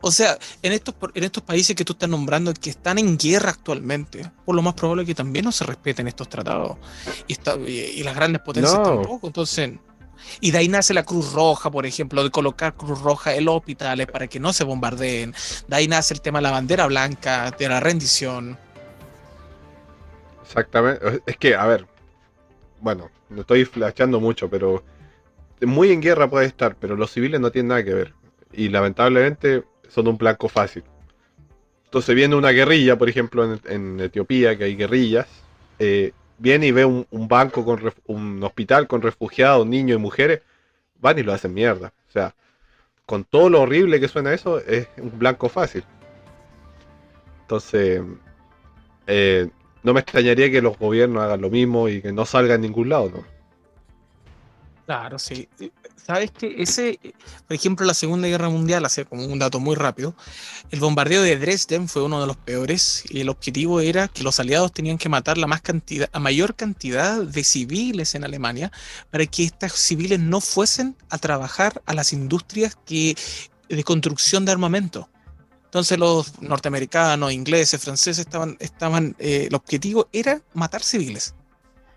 [0.00, 3.50] O sea, en estos, en estos países que tú estás nombrando que están en guerra
[3.50, 6.76] actualmente, por lo más probable que también no se respeten estos tratados.
[7.26, 7.36] Y,
[7.70, 9.26] y, las grandes potencias tampoco.
[9.26, 9.72] Entonces,
[10.40, 13.56] y de ahí nace la Cruz Roja, por ejemplo, de colocar Cruz Roja en los
[13.56, 15.34] hospitales para que no se bombardeen.
[15.66, 18.56] De ahí nace el tema de la bandera blanca, de la rendición.
[20.42, 21.22] Exactamente.
[21.26, 21.86] Es que, a ver,
[22.80, 24.84] bueno, no estoy flashando mucho, pero
[25.60, 28.14] muy en guerra puede estar, pero los civiles no tienen nada que ver.
[28.52, 30.84] Y lamentablemente son un blanco fácil.
[31.84, 35.26] Entonces viene una guerrilla, por ejemplo, en, Etiopía, que hay guerrillas,
[35.78, 40.42] eh, viene y ve un, banco con un hospital con refugiados, niños y mujeres,
[41.00, 41.92] van y lo hacen mierda.
[42.08, 42.34] O sea,
[43.06, 45.84] con todo lo horrible que suena eso, es un blanco fácil.
[47.42, 48.02] Entonces,
[49.06, 49.48] eh,
[49.82, 52.90] no me extrañaría que los gobiernos hagan lo mismo y que no salga en ningún
[52.90, 53.37] lado, ¿no?
[54.88, 55.46] Claro, sí.
[56.06, 56.98] Sabes que ese,
[57.46, 60.14] por ejemplo, la Segunda Guerra Mundial, hace como un dato muy rápido,
[60.70, 64.40] el bombardeo de Dresden fue uno de los peores y el objetivo era que los
[64.40, 68.72] aliados tenían que matar la más cantidad, a mayor cantidad de civiles en Alemania
[69.10, 73.14] para que estos civiles no fuesen a trabajar a las industrias que,
[73.68, 75.10] de construcción de armamento.
[75.66, 81.34] Entonces los norteamericanos, ingleses, franceses estaban, estaban, eh, el objetivo era matar civiles.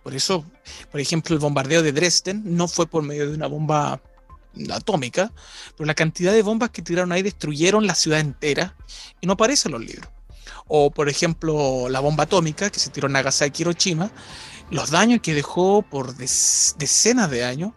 [0.03, 0.45] Por eso,
[0.91, 4.01] por ejemplo, el bombardeo de Dresden no fue por medio de una bomba
[4.71, 5.31] atómica,
[5.77, 8.75] pero la cantidad de bombas que tiraron ahí destruyeron la ciudad entera
[9.21, 10.09] y no aparece en los libros.
[10.67, 14.11] O, por ejemplo, la bomba atómica que se tiró en Nagasaki y Hiroshima,
[14.69, 17.73] los daños que dejó por decenas de años.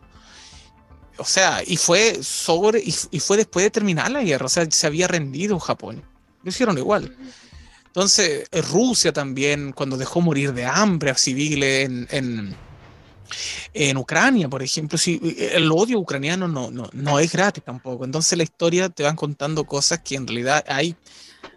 [1.19, 4.87] O sea, y fue sobre y, fue después de terminar la guerra, o sea, se
[4.87, 6.03] había rendido Japón.
[6.43, 7.17] Lo hicieron igual.
[7.95, 12.57] Entonces, Rusia también, cuando dejó morir de hambre a civiles en,
[13.73, 18.05] en, Ucrania, por ejemplo, el odio ucraniano no, no, no es gratis tampoco.
[18.05, 20.97] Entonces la historia te van contando cosas que en realidad hay,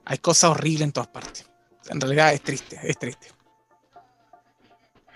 [0.05, 1.49] hay cosas horribles en todas partes.
[1.89, 3.29] En realidad es triste, es triste.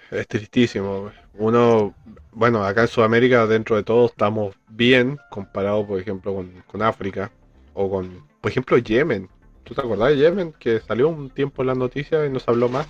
[0.09, 1.11] Es tristísimo.
[1.35, 1.93] Uno,
[2.31, 7.31] bueno, acá en Sudamérica, dentro de todo, estamos bien comparado, por ejemplo, con, con África
[7.75, 9.29] o con, por ejemplo, Yemen.
[9.63, 10.53] ¿Tú te acordás de Yemen?
[10.57, 12.87] Que salió un tiempo en las noticias y no se habló más.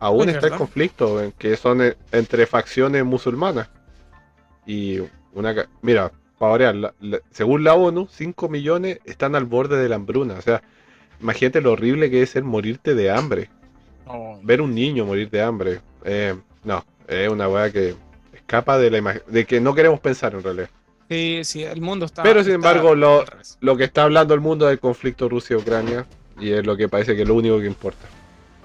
[0.00, 3.70] Aún está el conflicto, en que son eh, entre facciones musulmanas.
[4.66, 4.98] Y
[5.32, 5.54] una.
[5.82, 6.94] Mira, para
[7.30, 10.34] según la ONU, 5 millones están al borde de la hambruna.
[10.34, 10.62] O sea,
[11.20, 13.50] imagínate lo horrible que es ser morirte de hambre.
[14.42, 15.80] Ver un niño morir de hambre.
[16.04, 16.34] Eh,
[16.64, 17.94] no, es una weá que
[18.34, 20.68] escapa de la de que no queremos pensar en realidad.
[21.14, 22.24] Sí, sí, el mundo está.
[22.24, 23.24] Pero sin embargo, lo,
[23.60, 26.06] lo que está hablando el mundo es el conflicto Rusia-Ucrania
[26.40, 28.04] y es lo que parece que es lo único que importa.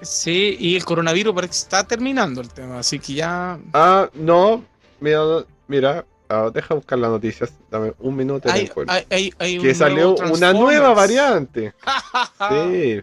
[0.02, 3.56] Sí, y el coronavirus parece que está terminando el tema, así que ya.
[3.72, 4.64] Ah, no,
[4.98, 5.20] mira,
[5.68, 8.50] mira ah, deja buscar las noticias, dame un minuto.
[8.50, 8.68] Hay,
[9.10, 11.72] hay, hay, que salió una nueva variante.
[12.50, 13.00] sí.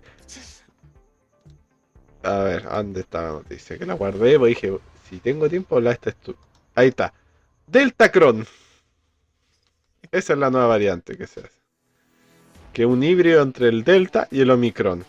[2.22, 3.78] A ver, ¿dónde está la noticia?
[3.78, 4.78] Que la guardé, porque dije,
[5.10, 6.14] si tengo tiempo, la esta
[6.76, 7.14] Ahí está.
[7.66, 8.46] Deltacron.
[10.12, 11.60] Esa es la nueva variante que se hace.
[12.74, 15.04] Que es un híbrido entre el Delta y el Omicron.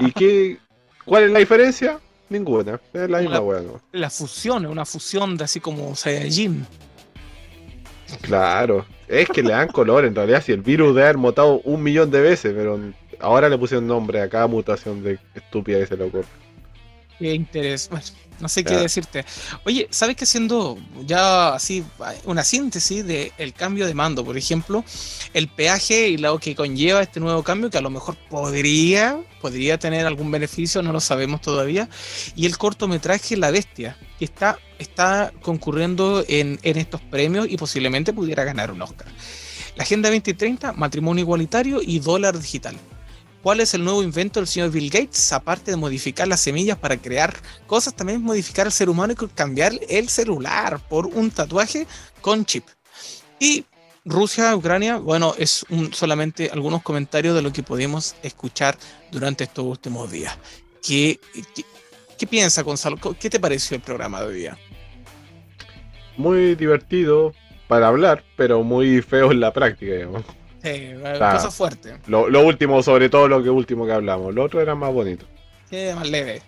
[0.00, 0.58] ¿Y qué?
[1.04, 2.00] ¿Cuál es la diferencia?
[2.28, 2.80] Ninguna.
[2.92, 6.66] Es la misma la, La fusión, es una fusión de así como Saiyajin.
[8.22, 8.86] Claro.
[9.08, 10.42] Es que le dan color en realidad.
[10.42, 12.78] Si el virus debe haber mutado un millón de veces, pero
[13.18, 16.28] ahora le pusieron nombre a cada mutación de estúpida que se le ocurre.
[17.18, 17.90] Qué interés.
[18.40, 19.24] No sé qué decirte.
[19.64, 21.84] Oye, ¿sabes que haciendo ya así
[22.24, 24.84] una síntesis del cambio de mando, por ejemplo,
[25.34, 29.78] el peaje y lo que conlleva este nuevo cambio, que a lo mejor podría, podría
[29.78, 31.88] tener algún beneficio, no lo sabemos todavía,
[32.34, 38.12] y el cortometraje La Bestia, que está, está concurriendo en, en estos premios y posiblemente
[38.12, 39.08] pudiera ganar un Oscar.
[39.76, 42.76] La Agenda 2030, matrimonio igualitario y dólar digital.
[43.42, 45.32] ¿Cuál es el nuevo invento del señor Bill Gates?
[45.32, 47.34] Aparte de modificar las semillas para crear
[47.66, 51.86] cosas, también modificar al ser humano y cambiar el celular por un tatuaje
[52.20, 52.64] con chip.
[53.38, 53.64] Y
[54.04, 58.76] Rusia, Ucrania, bueno, es solamente algunos comentarios de lo que pudimos escuchar
[59.10, 60.36] durante estos últimos días.
[60.86, 61.18] ¿Qué,
[62.18, 62.98] qué, piensa Gonzalo?
[63.18, 64.58] ¿Qué te pareció el programa de hoy día?
[66.18, 67.32] Muy divertido
[67.68, 70.24] para hablar, pero muy feo en la práctica, digamos.
[70.62, 71.36] Sí, Claro.
[71.38, 71.94] cosas fuertes.
[72.06, 74.34] Lo, lo último, sobre todo lo que último que hablamos.
[74.34, 75.24] Lo otro era más bonito.
[75.70, 76.42] Sí, más leve.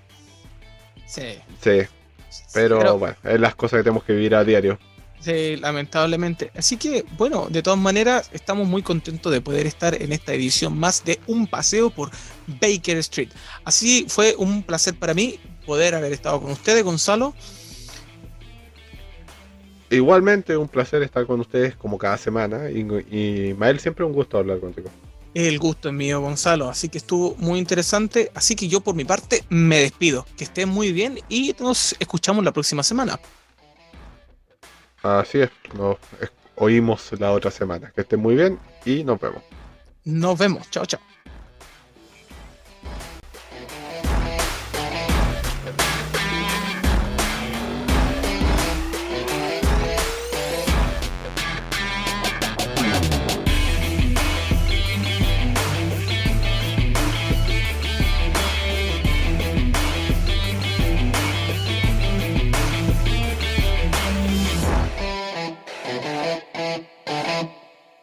[1.06, 1.38] Sí.
[1.62, 1.80] Sí,
[2.54, 4.78] pero, bueno, es las cosas que tenemos que vivir a diario.
[5.20, 6.50] Sí, lamentablemente.
[6.56, 10.76] Así que, bueno, de todas maneras, estamos muy contentos de poder estar en esta edición
[10.76, 12.10] más de un paseo por
[12.60, 13.28] Baker Street.
[13.64, 17.34] Así fue un placer para mí poder haber estado con ustedes, Gonzalo.
[19.92, 22.70] Igualmente, un placer estar con ustedes como cada semana.
[22.70, 22.80] Y,
[23.10, 24.88] y Mael, siempre un gusto hablar contigo.
[25.34, 26.68] El gusto es mío, Gonzalo.
[26.68, 28.30] Así que estuvo muy interesante.
[28.34, 30.26] Así que yo, por mi parte, me despido.
[30.36, 33.20] Que estén muy bien y nos escuchamos la próxima semana.
[35.02, 35.96] Así es, nos
[36.56, 37.92] oímos la otra semana.
[37.94, 39.42] Que estén muy bien y nos vemos.
[40.04, 40.70] Nos vemos.
[40.70, 41.00] Chao, chao.